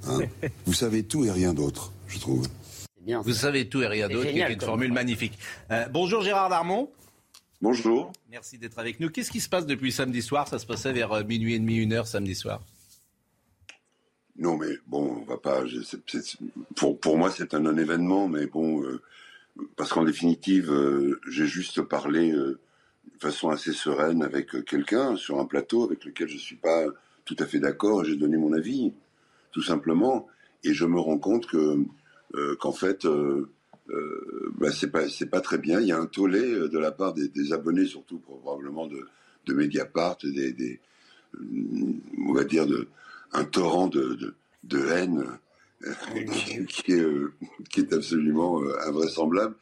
hein. 0.07 0.19
vous 0.67 0.73
savez 0.73 1.03
tout 1.03 1.25
et 1.25 1.31
rien 1.31 1.53
d'autre, 1.53 1.91
je 2.07 2.19
trouve. 2.19 2.47
Bien. 3.05 3.21
Vous 3.21 3.33
savez 3.33 3.69
tout 3.69 3.81
et 3.83 3.87
rien 3.87 4.09
d'autre, 4.09 4.29
qui 4.31 4.39
est 4.39 4.51
une 4.53 4.59
formule 4.61 4.91
magnifique. 4.91 5.37
Euh, 5.71 5.85
bonjour 5.89 6.23
Gérard 6.23 6.49
Darmon. 6.49 6.89
Bonjour. 7.61 8.11
Merci 8.31 8.57
d'être 8.57 8.79
avec 8.79 8.99
nous. 8.99 9.09
Qu'est-ce 9.09 9.29
qui 9.31 9.39
se 9.41 9.47
passe 9.47 9.67
depuis 9.67 9.91
samedi 9.91 10.23
soir? 10.23 10.47
Ça 10.47 10.57
se 10.57 10.65
passait 10.65 10.91
vers 10.91 11.11
euh, 11.11 11.23
minuit 11.23 11.53
et 11.53 11.59
demi, 11.59 11.77
une 11.77 11.93
heure 11.93 12.07
samedi 12.07 12.33
soir? 12.33 12.61
Non, 14.37 14.57
mais 14.57 14.69
bon, 14.87 15.21
on 15.21 15.23
va 15.23 15.37
pas. 15.37 15.65
je- 15.67 15.79
pour, 16.75 16.99
pour 16.99 17.17
moi, 17.17 17.29
c'est 17.31 17.53
un 17.53 17.59
non-événement, 17.59 18.27
mais 18.27 18.47
bon, 18.47 18.83
euh, 18.83 19.01
parce 19.75 19.93
qu'en 19.93 20.03
définitive, 20.03 20.71
euh, 20.71 21.21
j'ai 21.29 21.45
juste 21.45 21.81
parlé 21.83 22.31
euh, 22.31 22.59
de 23.13 23.19
façon 23.19 23.49
assez 23.49 23.71
sereine 23.71 24.23
avec 24.23 24.65
quelqu'un 24.65 25.15
sur 25.15 25.39
un 25.39 25.45
plateau 25.45 25.83
avec 25.85 26.03
lequel 26.05 26.27
je 26.27 26.37
suis 26.37 26.57
pas 26.57 26.85
tout 27.23 27.35
à 27.39 27.45
fait 27.45 27.59
d'accord 27.59 28.03
et 28.03 28.07
j'ai 28.07 28.17
donné 28.17 28.37
mon 28.37 28.51
avis, 28.53 28.91
tout 29.51 29.63
simplement. 29.63 30.27
Et 30.63 30.73
je 30.73 30.85
me 30.85 30.99
rends 30.99 31.19
compte 31.19 31.45
que 31.45 31.57
euh, 31.57 31.85
qu'en 32.59 32.71
fait, 32.71 33.05
euh, 33.05 33.49
euh, 33.89 34.51
bah, 34.57 34.69
c'est 34.71 35.29
pas 35.29 35.41
très 35.41 35.57
bien. 35.57 35.79
Il 35.79 35.87
y 35.87 35.91
a 35.91 35.99
un 35.99 36.05
tollé 36.05 36.41
de 36.41 36.79
la 36.79 36.91
part 36.91 37.13
des, 37.13 37.53
abonnés, 37.53 37.85
surtout 37.85 38.19
probablement 38.19 38.87
de, 38.87 39.07
de 39.45 39.53
Mediapart, 39.53 40.17
des, 40.23 40.53
des 40.53 40.79
on 42.27 42.33
va 42.33 42.45
dire 42.45 42.65
de 42.65 42.87
un 43.33 43.43
torrent 43.43 43.87
de, 43.87 44.35
de, 44.63 44.87
haine 44.87 45.25
qui, 46.69 46.93
est, 46.93 47.05
qui 47.69 47.81
est 47.81 47.93
absolument 47.93 48.61
invraisemblable, 48.87 49.55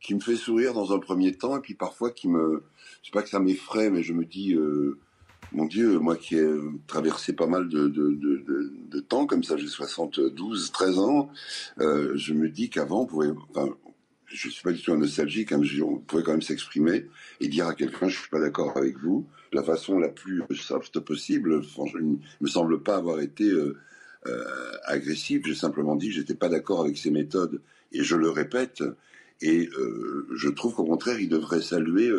qui 0.00 0.14
me 0.14 0.20
fait 0.20 0.36
sourire 0.36 0.74
dans 0.74 0.92
un 0.92 1.00
premier 1.00 1.34
temps 1.34 1.56
et 1.56 1.60
puis 1.60 1.74
parfois 1.74 2.12
qui 2.12 2.28
me 2.28 2.62
c'est 3.02 3.12
pas 3.12 3.22
que 3.22 3.28
ça 3.28 3.40
m'effraie, 3.40 3.90
mais 3.90 4.04
je 4.04 4.12
me 4.12 4.24
dis 4.24 4.56
mon 5.52 5.64
Dieu, 5.66 5.98
moi 5.98 6.16
qui 6.16 6.36
ai 6.36 6.48
traversé 6.86 7.32
pas 7.32 7.46
mal 7.46 7.68
de, 7.68 9.00
temps, 9.00 9.26
comme 9.26 9.42
ça, 9.42 9.56
j'ai 9.56 9.66
72, 9.66 10.72
13 10.72 10.98
ans, 10.98 11.30
euh, 11.80 12.12
je 12.14 12.34
me 12.34 12.48
dis 12.48 12.68
qu'avant, 12.68 13.02
on 13.02 13.06
pouvait, 13.06 13.30
je 14.26 14.48
suis 14.48 14.62
pas 14.62 14.72
du 14.72 14.82
tout 14.82 14.94
nostalgique, 14.96 15.52
hein, 15.52 15.60
on 15.82 15.98
pouvait 15.98 16.22
quand 16.22 16.32
même 16.32 16.42
s'exprimer 16.42 17.06
et 17.40 17.48
dire 17.48 17.66
à 17.66 17.74
quelqu'un, 17.74 18.08
je 18.08 18.18
suis 18.18 18.28
pas 18.28 18.40
d'accord 18.40 18.76
avec 18.76 18.98
vous, 18.98 19.26
de 19.52 19.56
la 19.56 19.62
façon 19.62 19.98
la 19.98 20.08
plus 20.08 20.42
soft 20.54 21.00
possible. 21.00 21.62
Franchement, 21.62 22.00
il 22.02 22.18
me 22.40 22.48
semble 22.48 22.82
pas 22.82 22.96
avoir 22.96 23.20
été 23.20 23.44
euh, 23.44 23.76
euh, 24.26 24.44
agressif. 24.84 25.42
J'ai 25.46 25.54
simplement 25.54 25.96
dit 25.96 26.12
j'étais 26.12 26.34
pas 26.34 26.48
d'accord 26.48 26.80
avec 26.80 26.98
ces 26.98 27.10
méthodes 27.10 27.60
et 27.92 28.02
je 28.02 28.16
le 28.16 28.30
répète. 28.30 28.82
Et 29.40 29.70
je 30.34 30.48
trouve 30.48 30.74
qu'au 30.74 30.84
contraire, 30.84 31.20
il 31.20 31.28
devrait 31.28 31.62
saluer 31.62 32.10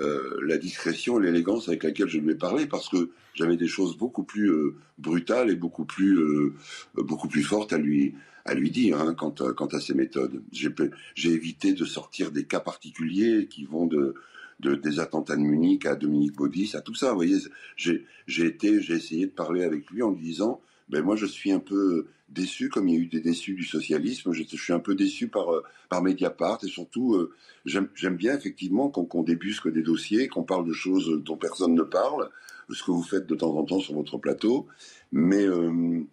euh, 0.00 0.38
la 0.42 0.58
discrétion, 0.58 1.18
l'élégance 1.18 1.68
avec 1.68 1.82
laquelle 1.82 2.08
je 2.08 2.18
lui 2.18 2.32
ai 2.32 2.34
parlé, 2.34 2.66
parce 2.66 2.88
que 2.88 3.10
j'avais 3.34 3.56
des 3.56 3.66
choses 3.66 3.96
beaucoup 3.96 4.24
plus 4.24 4.50
euh, 4.50 4.74
brutales 4.98 5.50
et 5.50 5.56
beaucoup 5.56 5.84
plus, 5.84 6.18
euh, 6.18 6.54
beaucoup 6.94 7.28
plus 7.28 7.42
fortes 7.42 7.72
à 7.72 7.78
lui, 7.78 8.14
à 8.44 8.54
lui 8.54 8.70
dire 8.70 9.00
hein, 9.00 9.14
quant, 9.14 9.32
à, 9.32 9.80
ses 9.80 9.94
méthodes. 9.94 10.42
J'ai 10.52 11.30
évité 11.30 11.72
de 11.72 11.84
sortir 11.84 12.30
des 12.30 12.44
cas 12.44 12.60
particuliers 12.60 13.46
qui 13.48 13.64
vont 13.64 13.86
de, 13.86 14.14
des 14.60 15.00
attentats 15.00 15.36
de 15.36 15.42
Munich 15.42 15.86
à 15.86 15.96
Dominique 15.96 16.36
Baudis, 16.36 16.72
à 16.74 16.80
tout 16.80 16.94
ça. 16.94 17.10
Vous 17.10 17.16
voyez, 17.16 17.38
j'ai 17.76 18.04
été, 18.44 18.80
j'ai 18.80 18.94
essayé 18.94 19.26
de 19.26 19.32
parler 19.32 19.64
avec 19.64 19.90
lui 19.90 20.02
en 20.02 20.10
lui 20.10 20.22
disant, 20.22 20.60
ben 20.88 21.02
moi 21.02 21.16
je 21.16 21.26
suis 21.26 21.52
un 21.52 21.58
peu 21.58 22.06
déçu, 22.28 22.68
comme 22.68 22.88
il 22.88 22.94
y 22.94 22.98
a 22.98 23.00
eu 23.00 23.06
des 23.06 23.20
déçus 23.20 23.54
du 23.54 23.64
socialisme. 23.64 24.32
Je, 24.32 24.42
suis 24.42 24.72
un 24.72 24.78
peu 24.78 24.94
déçu 24.94 25.28
par, 25.28 25.52
euh, 25.52 25.62
par 25.88 26.02
Mediapart 26.02 26.58
et 26.64 26.68
surtout, 26.68 27.14
euh, 27.14 27.32
j'aime 27.64 28.16
bien 28.16 28.36
effectivement 28.36 28.90
qu'on 28.90 29.22
débusque 29.22 29.70
des 29.70 29.82
dossiers, 29.82 30.28
qu'on 30.28 30.42
parle 30.42 30.66
de 30.66 30.72
choses 30.72 31.22
dont 31.22 31.36
personne 31.36 31.74
ne 31.74 31.82
parle, 31.82 32.30
ce 32.70 32.82
que 32.82 32.90
vous 32.90 33.02
faites 33.02 33.26
de 33.26 33.34
temps 33.34 33.56
en 33.56 33.64
temps 33.64 33.78
sur 33.78 33.94
votre 33.94 34.18
plateau, 34.18 34.66
mais 35.12 35.46
euh, 35.46 36.04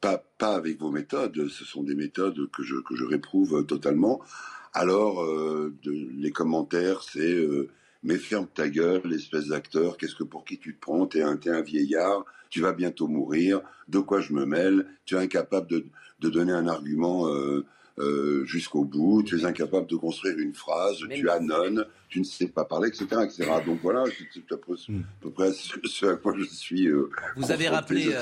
pas, 0.00 0.24
pas 0.38 0.54
avec 0.54 0.80
vos 0.80 0.90
méthodes. 0.90 1.48
Ce 1.48 1.64
sont 1.64 1.82
des 1.82 1.94
méthodes 1.94 2.50
que 2.50 2.62
je, 2.62 2.76
que 2.76 2.96
je 2.96 3.04
réprouve 3.04 3.64
totalement. 3.66 4.20
Alors, 4.72 5.24
les 5.84 6.30
commentaires, 6.32 7.02
c'est 7.02 7.46
mais 8.06 8.18
ferme 8.18 8.46
ta 8.46 8.68
gueule, 8.68 9.12
espèce 9.12 9.48
d'acteur, 9.48 9.96
qu'est-ce 9.96 10.14
que 10.14 10.24
pour 10.24 10.44
qui 10.44 10.58
tu 10.58 10.74
te 10.74 10.80
prends? 10.80 11.06
T'es 11.06 11.22
un, 11.22 11.38
es 11.38 11.50
un 11.50 11.60
vieillard, 11.60 12.24
tu 12.50 12.60
vas 12.60 12.72
bientôt 12.72 13.08
mourir, 13.08 13.60
de 13.88 13.98
quoi 13.98 14.20
je 14.20 14.32
me 14.32 14.46
mêle? 14.46 14.86
Tu 15.04 15.16
es 15.16 15.18
incapable 15.18 15.66
de, 15.68 15.84
de 16.20 16.30
donner 16.30 16.52
un 16.52 16.68
argument 16.68 17.28
euh, 17.28 17.66
euh, 17.98 18.44
jusqu'au 18.44 18.84
bout, 18.84 19.24
tu 19.24 19.40
es 19.40 19.44
incapable 19.44 19.88
de 19.88 19.96
construire 19.96 20.38
une 20.38 20.54
phrase, 20.54 20.98
tu 21.10 21.28
annonnes, 21.28 21.84
tu 22.08 22.20
ne 22.20 22.24
sais 22.24 22.46
pas 22.46 22.64
parler, 22.64 22.88
etc. 22.88 23.06
etc. 23.24 23.50
Donc 23.66 23.80
voilà, 23.82 24.04
c'est 24.32 24.54
à 24.54 24.56
peu, 24.56 24.76
hmm. 24.88 25.30
près 25.32 25.50
ce, 25.52 26.06
à 26.06 26.14
quoi 26.14 26.32
je 26.38 26.44
suis. 26.44 26.88
Euh, 26.88 27.10
vous, 27.34 27.50
avez 27.50 27.68
rappelé, 27.68 28.14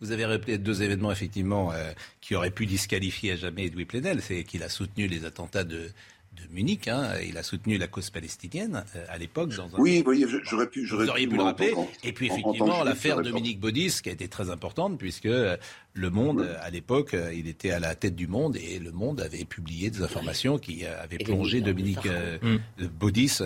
vous 0.00 0.10
avez 0.10 0.24
rappelé 0.24 0.58
deux 0.58 0.82
événements, 0.82 1.12
effectivement, 1.12 1.72
qui 2.20 2.34
auraient 2.34 2.50
pu 2.50 2.66
disqualifier 2.66 3.32
à 3.32 3.36
jamais 3.36 3.66
Edoui 3.66 3.84
Plenel. 3.84 4.20
C'est 4.20 4.42
qu'il 4.42 4.64
a 4.64 4.68
soutenu 4.68 5.06
les 5.06 5.24
attentats 5.24 5.64
de 5.64 5.90
de 6.38 6.54
Munich. 6.54 6.88
Hein. 6.88 7.12
Il 7.26 7.36
a 7.36 7.42
soutenu 7.42 7.78
la 7.78 7.86
cause 7.86 8.10
palestinienne 8.10 8.84
euh, 8.96 9.04
à 9.08 9.18
l'époque. 9.18 9.54
Dans 9.54 9.64
un... 9.64 9.78
Oui, 9.78 10.02
oui 10.06 10.24
j'aurais 10.44 10.68
pu, 10.68 10.86
j'aurais 10.86 11.06
pu, 11.06 11.28
pu 11.28 11.36
le 11.36 11.42
rappeler. 11.42 11.74
Et 12.04 12.12
puis 12.12 12.26
effectivement, 12.26 12.84
l'affaire 12.84 13.20
Dominique 13.22 13.60
Baudis, 13.60 14.00
qui 14.02 14.08
a 14.08 14.12
été 14.12 14.28
très 14.28 14.50
importante, 14.50 14.98
puisque 14.98 15.26
euh, 15.26 15.56
le 15.92 16.10
Monde, 16.10 16.48
à 16.60 16.70
l'époque, 16.70 17.14
euh, 17.14 17.32
il 17.34 17.48
était 17.48 17.70
à 17.70 17.80
la 17.80 17.94
tête 17.94 18.14
du 18.14 18.26
Monde 18.26 18.56
et 18.56 18.78
le 18.78 18.92
Monde 18.92 19.20
avait 19.20 19.44
publié 19.44 19.90
des 19.90 20.02
informations 20.02 20.58
qui 20.58 20.86
avaient 20.86 21.18
plongé 21.18 21.60
Dominique 21.60 22.06
mm. 22.06 22.86
Baudis, 22.98 23.38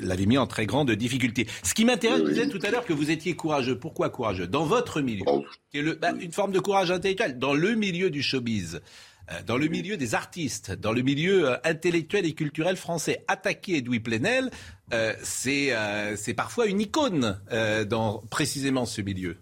l'avait 0.00 0.26
mis 0.26 0.38
en 0.38 0.46
très 0.46 0.66
grande 0.66 0.90
difficulté. 0.90 1.46
Ce 1.62 1.74
qui 1.74 1.84
m'intéresse, 1.84 2.20
vous 2.20 2.28
disiez 2.28 2.48
tout 2.48 2.60
à 2.62 2.70
l'heure 2.70 2.84
que 2.84 2.92
vous 2.92 3.10
étiez 3.10 3.34
courageux. 3.34 3.78
Pourquoi 3.78 4.10
courageux? 4.10 4.46
Dans 4.46 4.64
votre 4.64 5.00
milieu, 5.00 5.24
oh. 5.26 5.44
qui 5.70 5.78
est 5.78 5.82
le, 5.82 5.94
bah, 5.94 6.12
une 6.20 6.32
forme 6.32 6.52
de 6.52 6.60
courage 6.60 6.90
intellectuel, 6.90 7.38
dans 7.38 7.54
le 7.54 7.74
milieu 7.74 8.10
du 8.10 8.22
showbiz. 8.22 8.80
Euh, 9.30 9.42
dans 9.44 9.56
le 9.56 9.66
milieu 9.66 9.96
des 9.96 10.14
artistes, 10.14 10.72
dans 10.72 10.92
le 10.92 11.02
milieu 11.02 11.50
euh, 11.50 11.56
intellectuel 11.64 12.26
et 12.26 12.32
culturel 12.32 12.76
français. 12.76 13.24
Attaquer 13.26 13.78
Edoui 13.78 13.98
Plenel, 13.98 14.50
euh, 14.92 15.14
c'est 15.22 16.34
parfois 16.36 16.66
une 16.66 16.80
icône 16.80 17.40
dans 17.88 18.18
précisément 18.30 18.86
ce 18.86 19.00
milieu. 19.00 19.36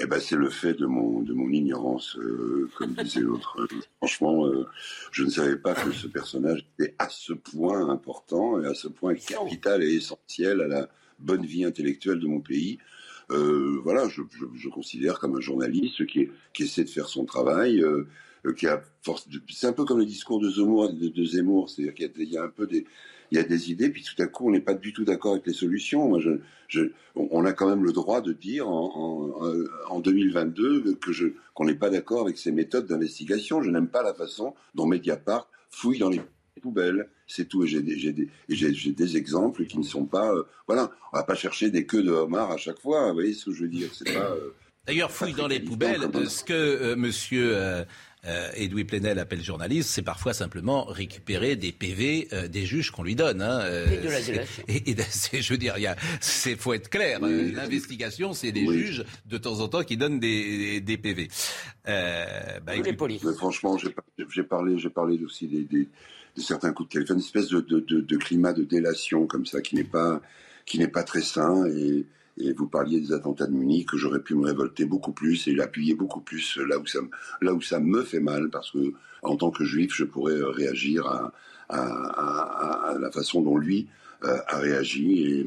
Eh 0.00 0.06
ben, 0.06 0.20
c'est 0.20 0.36
le 0.36 0.50
fait 0.50 0.74
de 0.74 0.86
mon, 0.86 1.20
de 1.20 1.32
mon 1.32 1.50
ignorance, 1.50 2.18
comme 2.76 2.94
disait 2.94 3.20
l'autre. 3.20 3.56
franchement, 3.98 4.44
je 5.12 5.24
ne 5.24 5.30
savais 5.30 5.56
pas 5.56 5.74
que 5.74 5.92
ce 5.92 6.08
personnage 6.08 6.66
était 6.78 6.94
à 6.98 7.08
ce 7.08 7.32
point 7.32 7.88
important 7.88 8.60
et 8.60 8.66
à 8.66 8.74
ce 8.74 8.88
point 8.88 9.14
capital 9.14 9.82
et 9.82 9.94
essentiel 9.94 10.60
à 10.60 10.68
la 10.68 10.88
bonne 11.20 11.46
vie 11.46 11.64
intellectuelle 11.64 12.18
de 12.18 12.26
mon 12.26 12.40
pays. 12.40 12.78
voilà, 13.28 14.08
je, 14.08 14.22
je, 14.56 14.68
considère 14.68 15.20
comme 15.20 15.36
un 15.36 15.40
journaliste 15.40 16.06
qui, 16.06 16.28
qui 16.52 16.64
essaie 16.64 16.84
de 16.84 16.90
faire 16.90 17.08
son 17.08 17.24
travail, 17.24 17.80
euh, 17.80 18.06
qui 18.52 18.66
a 18.66 18.82
force. 19.02 19.26
C'est 19.48 19.66
un 19.66 19.72
peu 19.72 19.84
comme 19.84 19.98
le 19.98 20.04
discours 20.04 20.40
de 20.40 20.50
Zemmour, 20.50 20.92
de, 20.92 21.24
Zemmour, 21.24 21.70
c'est-à-dire 21.70 21.94
qu'il 21.94 22.28
y, 22.28 22.36
a 22.36 22.42
un 22.42 22.48
peu 22.48 22.66
des, 22.66 22.86
il 23.30 23.38
y 23.38 23.40
a 23.40 23.44
des 23.44 23.70
idées, 23.70 23.90
puis 23.90 24.02
tout 24.02 24.20
à 24.22 24.26
coup 24.26 24.48
on 24.48 24.52
n'est 24.52 24.60
pas 24.60 24.74
du 24.74 24.92
tout 24.92 25.04
d'accord 25.04 25.32
avec 25.32 25.46
les 25.46 25.52
solutions. 25.52 26.08
Moi, 26.08 26.20
je, 26.20 26.30
je, 26.68 26.90
on 27.14 27.44
a 27.44 27.52
quand 27.52 27.68
même 27.68 27.84
le 27.84 27.92
droit 27.92 28.20
de 28.20 28.32
dire 28.32 28.68
en, 28.68 29.32
en, 29.40 29.94
en 29.94 30.00
2022 30.00 30.94
que 30.96 31.12
je 31.12 31.28
qu'on 31.54 31.64
n'est 31.64 31.74
pas 31.74 31.90
d'accord 31.90 32.22
avec 32.22 32.36
ces 32.36 32.52
méthodes 32.52 32.86
d'investigation. 32.86 33.62
Je 33.62 33.70
n'aime 33.70 33.88
pas 33.88 34.02
la 34.02 34.12
façon 34.12 34.54
dont 34.74 34.86
Mediapart 34.86 35.48
fouille 35.70 35.98
dans 35.98 36.10
les 36.10 36.20
poubelles. 36.60 37.08
C'est 37.26 37.46
tout. 37.48 37.64
Et 37.64 37.66
j'ai 37.66 37.80
des, 37.80 37.96
des, 38.48 38.92
des 38.92 39.16
exemples 39.16 39.64
qui 39.66 39.78
ne 39.78 39.84
sont 39.84 40.04
pas. 40.04 40.34
Euh, 40.34 40.42
voilà, 40.66 40.90
on 41.12 41.16
va 41.16 41.22
pas 41.22 41.34
chercher 41.34 41.70
des 41.70 41.86
queues 41.86 42.02
de 42.02 42.10
homard 42.10 42.50
à 42.50 42.56
chaque 42.56 42.80
fois. 42.80 43.08
Vous 43.08 43.14
voyez 43.14 43.32
ce 43.32 43.46
que 43.46 43.52
je 43.52 43.62
veux 43.62 43.68
dire 43.68 43.88
C'est 43.92 44.12
pas. 44.12 44.32
Euh, 44.32 44.54
D'ailleurs, 44.86 45.10
fouille 45.10 45.32
dans 45.32 45.48
les 45.48 45.60
poubelles. 45.60 46.02
Ce 46.28 46.44
que 46.44 46.94
monsieur 46.94 47.84
euh, 48.26 48.50
Edoui 48.56 48.84
Plenel 48.84 49.18
appelle 49.18 49.42
journaliste, 49.42 49.90
c'est 49.90 50.02
parfois 50.02 50.32
simplement 50.32 50.84
récupérer 50.84 51.56
des 51.56 51.72
PV 51.72 52.28
euh, 52.32 52.48
des 52.48 52.64
juges 52.64 52.90
qu'on 52.90 53.02
lui 53.02 53.14
donne. 53.14 53.42
Hein, 53.42 53.60
euh, 53.62 53.86
et 53.90 53.98
de 53.98 54.08
la 54.08 54.20
et, 54.68 54.90
et 54.90 55.42
je 55.42 55.52
veux 55.52 55.58
dire, 55.58 55.76
il 55.78 55.94
c'est 56.20 56.56
faut 56.56 56.72
être 56.72 56.88
clair. 56.88 57.20
Euh, 57.22 57.52
l'investigation, 57.52 58.32
c'est 58.32 58.52
des 58.52 58.66
juges 58.66 59.04
de 59.26 59.38
temps 59.38 59.60
en 59.60 59.68
temps 59.68 59.82
qui 59.82 59.96
donnent 59.96 60.20
des, 60.20 60.80
des, 60.80 60.96
PV. 60.96 61.28
Euh, 61.88 62.60
bah, 62.60 62.76
les 62.76 62.92
polices. 62.92 63.28
franchement, 63.36 63.76
j'ai 63.78 64.42
parlé, 64.42 64.78
j'ai 64.78 64.90
parlé 64.90 65.22
aussi 65.24 65.46
des, 65.46 65.64
des, 65.64 65.88
de 66.36 66.40
certains 66.40 66.72
coups 66.72 66.88
de 66.88 66.92
téléphone, 66.94 67.18
une 67.18 67.24
espèce 67.24 67.48
de, 67.48 67.60
de, 67.60 67.80
de, 67.80 68.00
de 68.00 68.16
climat 68.16 68.52
de 68.52 68.64
délation 68.64 69.26
comme 69.26 69.46
ça 69.46 69.60
qui 69.60 69.76
n'est 69.76 69.84
pas 69.84 70.20
qui 70.66 70.78
n'est 70.78 70.88
pas 70.88 71.02
très 71.02 71.20
sain 71.20 71.66
et 71.66 72.06
et 72.38 72.52
vous 72.52 72.66
parliez 72.66 73.00
des 73.00 73.12
attentats 73.12 73.46
de 73.46 73.52
Munich, 73.52 73.88
que 73.88 73.96
j'aurais 73.96 74.22
pu 74.22 74.34
me 74.34 74.46
révolter 74.46 74.84
beaucoup 74.84 75.12
plus 75.12 75.46
et 75.46 75.54
l'appuyer 75.54 75.94
beaucoup 75.94 76.20
plus 76.20 76.58
là 76.68 76.78
où 76.78 77.60
ça, 77.60 77.80
me 77.80 78.02
fait 78.02 78.20
mal, 78.20 78.50
parce 78.50 78.72
que 78.72 78.92
en 79.22 79.36
tant 79.36 79.50
que 79.50 79.64
juif, 79.64 79.92
je 79.94 80.04
pourrais 80.04 80.34
euh, 80.34 80.50
réagir 80.50 81.06
à, 81.06 81.32
la 82.98 83.10
façon 83.10 83.40
dont 83.40 83.56
lui 83.56 83.88
euh, 84.24 84.38
a 84.48 84.58
réagi. 84.58 85.22
Et, 85.22 85.46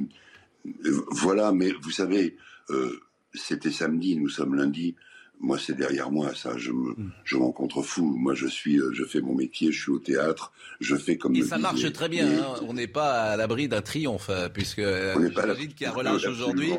voilà, 1.11 1.51
mais 1.51 1.71
vous 1.81 1.91
savez, 1.91 2.37
euh, 2.69 2.99
c'était 3.33 3.71
samedi, 3.71 4.17
nous 4.17 4.29
sommes 4.29 4.55
lundi 4.55 4.95
moi, 5.39 5.57
c'est 5.59 5.75
derrière 5.75 6.11
moi, 6.11 6.33
ça. 6.35 6.57
Je 6.57 6.71
me, 6.71 6.91
hmm. 6.91 7.11
je 7.23 7.37
m'en 7.37 7.51
contrefous. 7.51 8.05
Moi, 8.17 8.33
je 8.33 8.47
suis, 8.47 8.79
euh, 8.79 8.91
je 8.93 9.03
fais 9.03 9.21
mon 9.21 9.35
métier, 9.35 9.71
je 9.71 9.81
suis 9.81 9.91
au 9.91 9.99
théâtre, 9.99 10.51
je 10.79 10.95
fais 10.95 11.17
comme. 11.17 11.35
Et 11.35 11.43
ça 11.43 11.57
marche 11.57 11.91
très 11.91 12.09
bien. 12.09 12.27
Hein. 12.27 12.55
On 12.67 12.73
n'est 12.73 12.87
pas 12.87 13.31
à 13.31 13.37
l'abri 13.37 13.67
d'un 13.67 13.81
triomphe, 13.81 14.29
euh, 14.29 14.49
puisque 14.49 14.79
euh, 14.79 15.13
j'imagine 15.15 15.73
qu'il 15.73 15.85
y 15.85 15.89
a 15.89 15.91
relâche 15.91 16.25
aujourd'hui. 16.25 16.71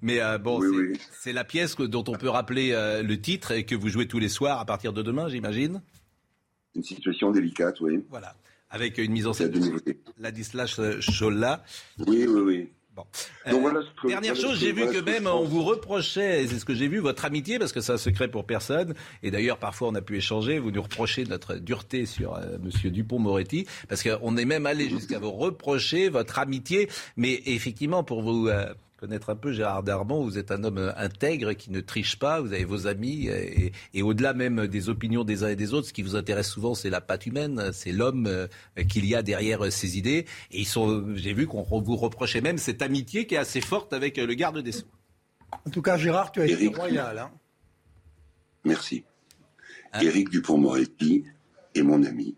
Mais 0.00 0.20
bon, 0.38 0.60
c'est 1.12 1.32
la 1.32 1.44
pièce 1.44 1.76
dont 1.76 2.04
on 2.08 2.14
peut 2.14 2.28
rappeler 2.28 2.72
le 3.04 3.20
titre 3.20 3.52
et 3.52 3.64
que 3.64 3.76
vous 3.76 3.88
jouez 3.88 4.08
tous 4.08 4.18
les 4.18 4.28
soirs 4.28 4.58
à 4.58 4.66
partir 4.66 4.92
de 4.92 5.00
demain, 5.00 5.28
j'imagine. 5.28 5.80
Une 6.74 6.82
situation 6.82 7.30
délicate, 7.30 7.80
oui. 7.80 8.02
Voilà, 8.10 8.34
avec 8.68 8.98
une 8.98 9.12
mise 9.12 9.28
en 9.28 9.32
scène 9.32 9.52
de 9.52 9.60
Ladislas 10.18 10.80
Cholla. 11.00 11.62
Oui, 12.00 12.26
oui, 12.26 12.40
oui. 12.40 12.68
Bon. 12.94 13.06
Dernière 14.06 14.36
chose, 14.36 14.58
j'ai 14.58 14.72
vu 14.72 14.86
que 14.86 15.00
même 15.00 15.26
on 15.26 15.44
vous 15.44 15.62
reprochait, 15.62 16.46
c'est 16.46 16.58
ce 16.58 16.64
que 16.66 16.74
j'ai 16.74 16.88
vu, 16.88 16.98
votre 16.98 17.24
amitié, 17.24 17.58
parce 17.58 17.72
que 17.72 17.80
c'est 17.80 17.92
un 17.92 17.98
secret 17.98 18.28
pour 18.28 18.44
personne. 18.44 18.94
Et 19.22 19.30
d'ailleurs, 19.30 19.56
parfois, 19.56 19.88
on 19.88 19.94
a 19.94 20.02
pu 20.02 20.18
échanger. 20.18 20.58
Vous 20.58 20.70
nous 20.70 20.82
reprochez 20.82 21.24
notre 21.24 21.54
dureté 21.54 22.04
sur 22.04 22.36
M. 22.36 22.42
Euh, 22.44 22.58
Monsieur 22.62 22.90
Dupont-Moretti, 22.90 23.66
parce 23.88 24.02
qu'on 24.02 24.36
est 24.36 24.44
même 24.44 24.66
allé 24.66 24.90
jusqu'à 24.90 25.18
vous 25.18 25.32
reprocher 25.32 26.10
votre 26.10 26.38
amitié. 26.38 26.90
Mais 27.16 27.42
effectivement, 27.46 28.04
pour 28.04 28.20
vous, 28.20 28.48
euh, 28.48 28.74
connaître 29.02 29.30
un 29.30 29.36
peu 29.36 29.50
Gérard 29.50 29.82
Darmon. 29.82 30.22
Vous 30.22 30.38
êtes 30.38 30.52
un 30.52 30.62
homme 30.62 30.78
euh, 30.78 30.92
intègre 30.96 31.54
qui 31.54 31.72
ne 31.72 31.80
triche 31.80 32.20
pas. 32.20 32.40
Vous 32.40 32.52
avez 32.52 32.64
vos 32.64 32.86
amis 32.86 33.26
et, 33.26 34.02
au-delà 34.02 34.32
même 34.32 34.68
des 34.68 34.88
opinions 34.88 35.24
des 35.24 35.42
uns 35.42 35.48
et 35.48 35.56
des 35.56 35.74
autres, 35.74 35.88
ce 35.88 35.92
qui 35.92 36.02
vous 36.02 36.14
intéresse 36.14 36.48
souvent, 36.48 36.76
c'est 36.76 36.88
la 36.88 37.00
patte 37.00 37.26
humaine, 37.26 37.72
c'est 37.72 37.90
l'homme 37.90 38.28
euh, 38.28 38.46
qu'il 38.88 39.04
y 39.06 39.16
a 39.16 39.22
derrière 39.22 39.72
ces 39.72 39.98
idées. 39.98 40.24
Et 40.52 40.60
ils 40.60 40.66
sont, 40.66 41.16
j'ai 41.16 41.34
vu 41.34 41.48
qu'on 41.48 41.64
vous 41.80 41.96
reprochait 41.96 42.40
même 42.40 42.58
cette 42.58 42.80
amitié 42.80 43.26
qui 43.26 43.34
est 43.34 43.38
assez 43.38 43.60
forte 43.60 43.92
avec 43.92 44.18
le 44.18 44.34
garde 44.34 44.60
des 44.60 44.70
Sceaux. 44.70 44.86
En 45.66 45.70
tout 45.70 45.82
cas, 45.82 45.96
Gérard, 45.96 46.30
tu 46.30 46.40
as 46.40 46.46
été 46.46 46.68
royal. 46.68 47.18
Hein. 47.18 47.32
Merci. 48.64 49.02
Hein? 49.92 50.00
Éric 50.00 50.30
Dupont-Moretti 50.30 51.24
est 51.74 51.82
mon 51.82 52.04
ami. 52.04 52.36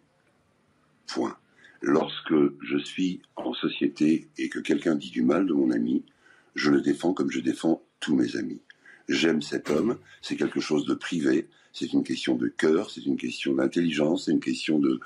Point. 1.09 1.37
Lorsque 1.83 2.33
je 2.33 2.79
suis 2.79 3.20
en 3.37 3.53
société 3.53 4.31
et 4.38 4.48
que 4.48 4.61
quelqu'un 4.61 4.94
dit 4.94 5.11
du 5.11 5.20
mal 5.20 5.46
de 5.46 5.53
mon 5.53 5.70
ami, 5.70 6.03
je 6.54 6.70
le 6.70 6.80
défends 6.80 7.12
comme 7.12 7.30
je 7.30 7.40
défends 7.40 7.82
tous 8.00 8.14
mes 8.14 8.36
amis. 8.36 8.62
J'aime 9.08 9.42
cet 9.42 9.70
homme, 9.70 9.98
c'est 10.22 10.36
quelque 10.36 10.60
chose 10.60 10.86
de 10.86 10.94
privé, 10.94 11.48
c'est 11.72 11.92
une 11.92 12.04
question 12.04 12.36
de 12.36 12.48
cœur, 12.48 12.90
c'est 12.90 13.04
une 13.04 13.16
question 13.16 13.54
d'intelligence, 13.54 14.26
c'est 14.26 14.32
une 14.32 14.40
question 14.40 14.78
de, 14.78 15.00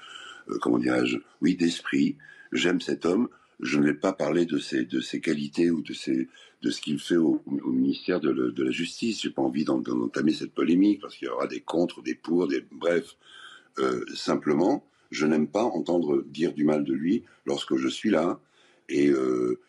euh, 0.50 0.58
comment 0.60 0.78
dirais-je, 0.78 1.18
oui, 1.40 1.56
d'esprit. 1.56 2.16
J'aime 2.52 2.80
cet 2.80 3.06
homme, 3.06 3.28
je 3.60 3.78
ne 3.78 3.86
vais 3.86 3.94
pas 3.94 4.12
parler 4.12 4.46
de 4.46 4.58
ses, 4.58 4.84
de 4.84 5.00
ses 5.00 5.20
qualités 5.20 5.70
ou 5.70 5.82
de, 5.82 5.92
ses, 5.92 6.28
de 6.62 6.70
ce 6.70 6.80
qu'il 6.80 6.98
fait 7.00 7.16
au, 7.16 7.42
ministère 7.46 8.20
de, 8.20 8.32
de, 8.32 8.62
la 8.62 8.70
Justice. 8.70 9.22
J'ai 9.22 9.30
pas 9.30 9.42
envie 9.42 9.64
d'entamer 9.64 10.32
cette 10.32 10.52
polémique 10.52 11.00
parce 11.00 11.16
qu'il 11.16 11.26
y 11.26 11.30
aura 11.30 11.46
des 11.46 11.60
contre, 11.60 12.02
des 12.02 12.14
pour, 12.14 12.46
des 12.46 12.64
bref. 12.70 13.16
Euh, 13.78 14.04
simplement, 14.14 14.84
je 15.10 15.26
n'aime 15.26 15.48
pas 15.48 15.64
entendre 15.64 16.22
dire 16.26 16.52
du 16.52 16.64
mal 16.64 16.84
de 16.84 16.92
lui 16.92 17.24
lorsque 17.46 17.76
je 17.76 17.88
suis 17.88 18.10
là 18.10 18.40
et 18.88 19.08
euh, 19.08 19.60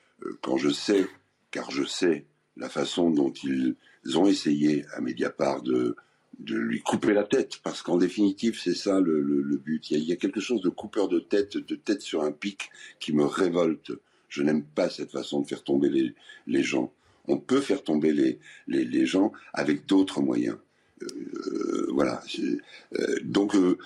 quand 0.41 0.57
je 0.57 0.69
sais, 0.69 1.07
car 1.51 1.71
je 1.71 1.83
sais 1.83 2.25
la 2.57 2.69
façon 2.69 3.09
dont 3.09 3.31
ils 3.43 3.75
ont 4.15 4.27
essayé 4.27 4.85
à 4.93 5.01
Mediapart 5.01 5.62
de 5.62 5.95
de 6.39 6.55
lui 6.55 6.81
couper 6.81 7.13
la 7.13 7.23
tête, 7.23 7.57
parce 7.63 7.81
qu'en 7.81 7.97
définitive, 7.97 8.59
c'est 8.59 8.73
ça 8.73 8.99
le, 8.99 9.21
but. 9.57 9.91
Il 9.91 10.03
y, 10.03 10.12
a, 10.12 10.15
quelque 10.15 10.39
chose 10.39 10.62
de 10.62 10.69
coupeur 10.69 11.09
de 11.09 11.19
tête, 11.19 11.57
de 11.57 11.75
tête 11.75 12.01
sur 12.01 12.23
un 12.23 12.31
pic, 12.31 12.69
qui 12.99 13.13
me 13.13 13.25
révolte. 13.25 13.91
Je 14.29 14.41
n'aime 14.43 14.63
pas 14.63 14.89
cette 14.89 15.12
façon 15.12 15.41
de 15.41 15.47
faire 15.47 15.63
tomber 15.63 15.89
les, 15.89 16.13
les 16.47 16.63
gens. 16.63 16.93
On 17.27 17.38
peut 17.38 17.59
faire 17.59 17.83
tomber 17.83 18.13
les, 18.13 18.39
les, 18.67 18.85
les 18.85 19.05
gens 19.05 19.33
avec 19.53 19.85
d'autres 19.85 20.21
moyens. 20.21 20.57
Euh, 21.01 21.88
voilà. 21.91 22.21
Euh, 22.39 23.15
donc, 23.23 23.55
euh, 23.55 23.77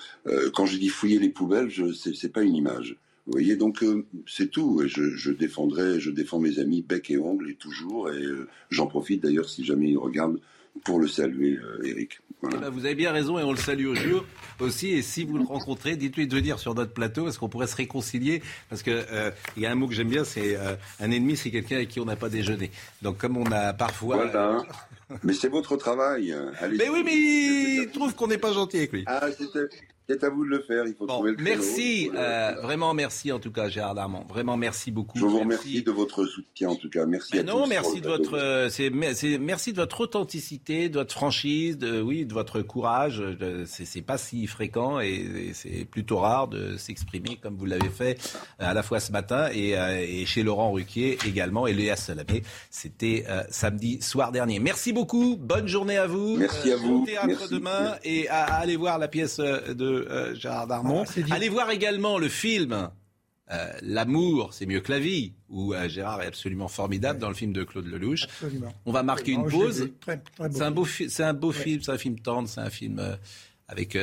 quand 0.54 0.66
je 0.66 0.78
dis 0.78 0.88
fouiller 0.88 1.18
les 1.18 1.30
poubelles, 1.30 1.70
je, 1.70 1.92
c'est, 1.92 2.32
pas 2.32 2.42
une 2.42 2.54
image. 2.54 2.96
Vous 3.26 3.32
voyez, 3.32 3.56
donc 3.56 3.84
c'est 4.26 4.50
tout. 4.50 4.82
Et 4.82 4.88
je, 4.88 5.16
je, 5.16 5.30
défendrai, 5.30 5.98
je 5.98 6.10
défends 6.10 6.38
mes 6.38 6.58
amis 6.58 6.82
bec 6.82 7.10
et 7.10 7.18
ongle 7.18 7.50
et 7.50 7.54
toujours. 7.54 8.10
Et 8.10 8.22
j'en 8.70 8.86
profite 8.86 9.22
d'ailleurs 9.22 9.48
si 9.48 9.64
jamais 9.64 9.90
ils 9.90 9.98
regardent 9.98 10.40
pour 10.84 10.98
le 10.98 11.08
saluer, 11.08 11.58
Eric. 11.84 12.20
Eh 12.52 12.56
ben, 12.58 12.70
vous 12.70 12.84
avez 12.84 12.94
bien 12.94 13.12
raison 13.12 13.38
et 13.38 13.42
on 13.42 13.52
le 13.52 13.58
salue 13.58 13.86
au 13.86 13.94
jour 13.94 14.24
aussi. 14.60 14.90
Et 14.90 15.02
si 15.02 15.24
vous 15.24 15.38
le 15.38 15.44
rencontrez, 15.44 15.96
dites-lui 15.96 16.26
de 16.26 16.34
venir 16.34 16.58
sur 16.58 16.74
notre 16.74 16.92
plateau 16.92 17.24
parce 17.24 17.38
qu'on 17.38 17.48
pourrait 17.48 17.66
se 17.66 17.76
réconcilier. 17.76 18.42
Parce 18.68 18.82
qu'il 18.82 18.92
euh, 18.92 19.30
y 19.56 19.66
a 19.66 19.70
un 19.70 19.74
mot 19.74 19.86
que 19.88 19.94
j'aime 19.94 20.08
bien, 20.08 20.24
c'est 20.24 20.56
euh, 20.56 20.74
un 21.00 21.10
ennemi, 21.10 21.36
c'est 21.36 21.50
quelqu'un 21.50 21.76
avec 21.76 21.88
qui 21.88 22.00
on 22.00 22.04
n'a 22.04 22.16
pas 22.16 22.28
déjeuné. 22.28 22.70
Donc 23.02 23.18
comme 23.18 23.36
on 23.36 23.50
a 23.50 23.72
parfois... 23.72 24.16
Voilà. 24.16 24.62
Mais 25.22 25.32
c'est 25.32 25.48
votre 25.48 25.76
travail. 25.76 26.34
mais 26.76 26.88
oui, 26.88 27.02
mais 27.04 27.14
il 27.14 27.90
trouve 27.92 28.14
qu'on 28.14 28.28
n'est 28.28 28.38
pas 28.38 28.52
gentil 28.52 28.78
avec 28.78 28.92
lui. 28.92 29.04
Ah, 29.06 29.28
c'est 30.06 30.22
à 30.22 30.28
vous 30.28 30.44
de 30.44 30.50
le 30.50 30.60
faire. 30.60 30.84
Il 30.86 30.94
faut 30.94 31.06
trouver 31.06 31.32
le 31.32 31.42
Merci, 31.42 32.10
euh, 32.14 32.54
vraiment 32.62 32.92
merci 32.92 33.32
en 33.32 33.38
tout 33.38 33.50
cas, 33.50 33.68
Gérard 33.70 33.94
Darmon. 33.94 34.24
Vraiment 34.28 34.56
merci 34.58 34.90
beaucoup. 34.90 35.18
Je 35.18 35.24
vous 35.24 35.38
remercie 35.38 35.82
de 35.82 35.90
votre 35.90 36.26
soutien 36.26 36.70
en 36.70 36.76
tout 36.76 36.90
cas. 36.90 37.06
Merci 37.06 37.38
à 37.38 37.42
non, 37.42 37.66
merci 37.66 38.02
de 38.02 38.08
votre, 38.08 38.36
euh, 38.36 38.68
c'est, 38.68 38.90
merci 38.90 39.72
de 39.72 39.76
votre 39.78 40.00
authenticité, 40.00 40.90
de 40.90 40.98
votre 40.98 41.14
franchise, 41.14 41.78
de, 41.78 42.02
oui, 42.02 42.26
de 42.26 42.34
votre 42.34 42.60
courage. 42.60 43.22
C'est 43.64 44.02
pas 44.02 44.18
si 44.18 44.46
fréquent 44.46 45.00
et, 45.00 45.52
c'est 45.54 45.86
plutôt 45.86 46.18
rare 46.18 46.48
de 46.48 46.76
s'exprimer 46.76 47.38
comme 47.42 47.56
vous 47.56 47.66
l'avez 47.66 47.88
fait 47.88 48.18
euh, 48.60 48.66
à 48.66 48.74
la 48.74 48.82
fois 48.82 49.00
ce 49.00 49.10
matin 49.10 49.48
et, 49.52 49.70
et, 49.70 50.26
chez 50.26 50.42
Laurent 50.42 50.70
Ruquier 50.70 51.18
également 51.26 51.66
et 51.66 51.72
Léa 51.72 51.96
Salamé. 51.96 52.42
C'était 52.70 53.24
samedi 53.48 54.02
soir 54.02 54.32
dernier. 54.32 54.58
Merci 54.58 54.92
beaucoup. 54.94 55.36
Bonne 55.36 55.68
journée 55.68 55.98
à 55.98 56.06
vous. 56.06 56.36
Merci 56.38 56.72
à 56.72 56.76
vous. 56.76 57.02
Au 57.02 57.04
théâtre 57.04 57.48
demain 57.50 57.96
et 58.04 58.28
à, 58.28 58.44
à 58.44 58.54
aller 58.60 58.76
voir 58.76 58.98
la 58.98 59.08
pièce 59.08 59.38
de 59.38 60.06
euh, 60.08 60.34
Gérard 60.34 60.66
Darmon. 60.66 61.04
Ah, 61.04 61.34
Allez 61.34 61.50
voir 61.50 61.70
également 61.70 62.16
le 62.16 62.28
film 62.28 62.88
euh, 63.50 63.72
L'amour, 63.82 64.54
c'est 64.54 64.64
mieux 64.64 64.80
que 64.80 64.90
la 64.90 65.00
vie, 65.00 65.34
où 65.50 65.74
euh, 65.74 65.88
Gérard 65.88 66.22
est 66.22 66.26
absolument 66.26 66.68
formidable 66.68 67.18
dans 67.18 67.28
le 67.28 67.34
film 67.34 67.52
de 67.52 67.62
Claude 67.64 67.86
Lelouch. 67.86 68.26
On 68.86 68.92
va 68.92 69.02
marquer 69.02 69.32
une 69.32 69.46
pause. 69.48 69.90
C'est 70.50 70.62
un 70.62 70.70
beau, 70.70 70.86
c'est 70.86 71.22
un 71.22 71.34
beau 71.34 71.52
film, 71.52 71.82
c'est 71.82 71.92
un 71.92 71.98
film 71.98 72.18
tendre, 72.20 72.48
c'est 72.48 72.60
un 72.60 72.70
film 72.70 73.02
avec, 73.68 73.98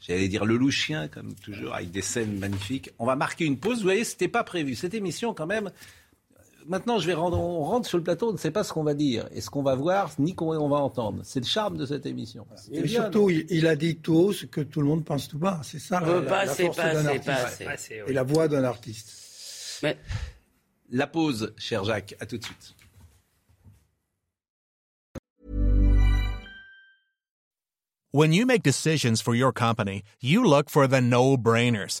j'allais 0.00 0.28
dire 0.28 0.44
Lelouchien, 0.44 1.06
comme 1.08 1.34
toujours, 1.34 1.74
avec 1.74 1.92
des 1.92 2.02
scènes 2.02 2.38
magnifiques. 2.38 2.90
On 2.98 3.06
va 3.06 3.14
marquer 3.14 3.44
une 3.44 3.58
pause. 3.58 3.78
Vous 3.78 3.84
voyez, 3.84 4.02
c'était 4.04 4.28
pas 4.28 4.42
prévu. 4.42 4.74
Cette 4.74 4.94
émission, 4.94 5.34
quand 5.34 5.46
même, 5.46 5.70
maintenant, 6.66 6.98
je 6.98 7.06
vais 7.06 7.14
rendre, 7.14 7.38
on 7.38 7.64
rentre 7.64 7.88
sur 7.88 7.98
le 7.98 8.04
plateau, 8.04 8.30
on 8.30 8.32
ne 8.32 8.38
sait 8.38 8.50
pas 8.50 8.64
ce 8.64 8.72
qu'on 8.72 8.82
va 8.82 8.94
dire 8.94 9.28
et 9.32 9.40
ce 9.40 9.50
qu'on 9.50 9.62
va 9.62 9.74
voir, 9.74 10.10
ni 10.18 10.34
qu'on 10.34 10.56
on 10.56 10.68
va 10.68 10.78
entendre. 10.78 11.20
C'est 11.24 11.40
le 11.40 11.46
charme 11.46 11.76
de 11.76 11.86
cette 11.86 12.06
émission. 12.06 12.46
Et 12.72 12.86
surtout, 12.88 13.30
il, 13.30 13.66
a 13.66 13.76
dit 13.76 13.96
tout 13.96 14.14
haut 14.14 14.32
ce 14.32 14.46
que 14.46 14.60
tout 14.60 14.80
le 14.80 14.86
monde 14.86 15.04
pense 15.04 15.28
tout 15.28 15.38
bas. 15.38 15.60
C'est 15.62 15.78
ça 15.78 16.00
la, 16.00 16.20
la, 16.20 16.46
force 16.46 16.76
d'un 16.76 17.06
artiste. 17.06 17.64
Et 18.06 18.12
la 18.12 18.22
voix 18.22 18.48
d'un 18.48 18.64
artiste. 18.64 19.80
Mais... 19.82 19.98
La 20.90 21.06
pause, 21.06 21.54
cher 21.56 21.84
Jacques. 21.84 22.14
À 22.20 22.26
tout 22.26 22.38
de 22.38 22.44
suite. 22.44 22.74
When 28.12 28.32
you 28.32 28.46
make 28.46 28.62
decisions 28.62 29.20
for 29.20 29.34
your 29.34 29.52
company, 29.52 30.04
you 30.20 30.44
look 30.44 30.70
for 30.70 30.86
the 30.86 31.00
no-brainers. 31.00 32.00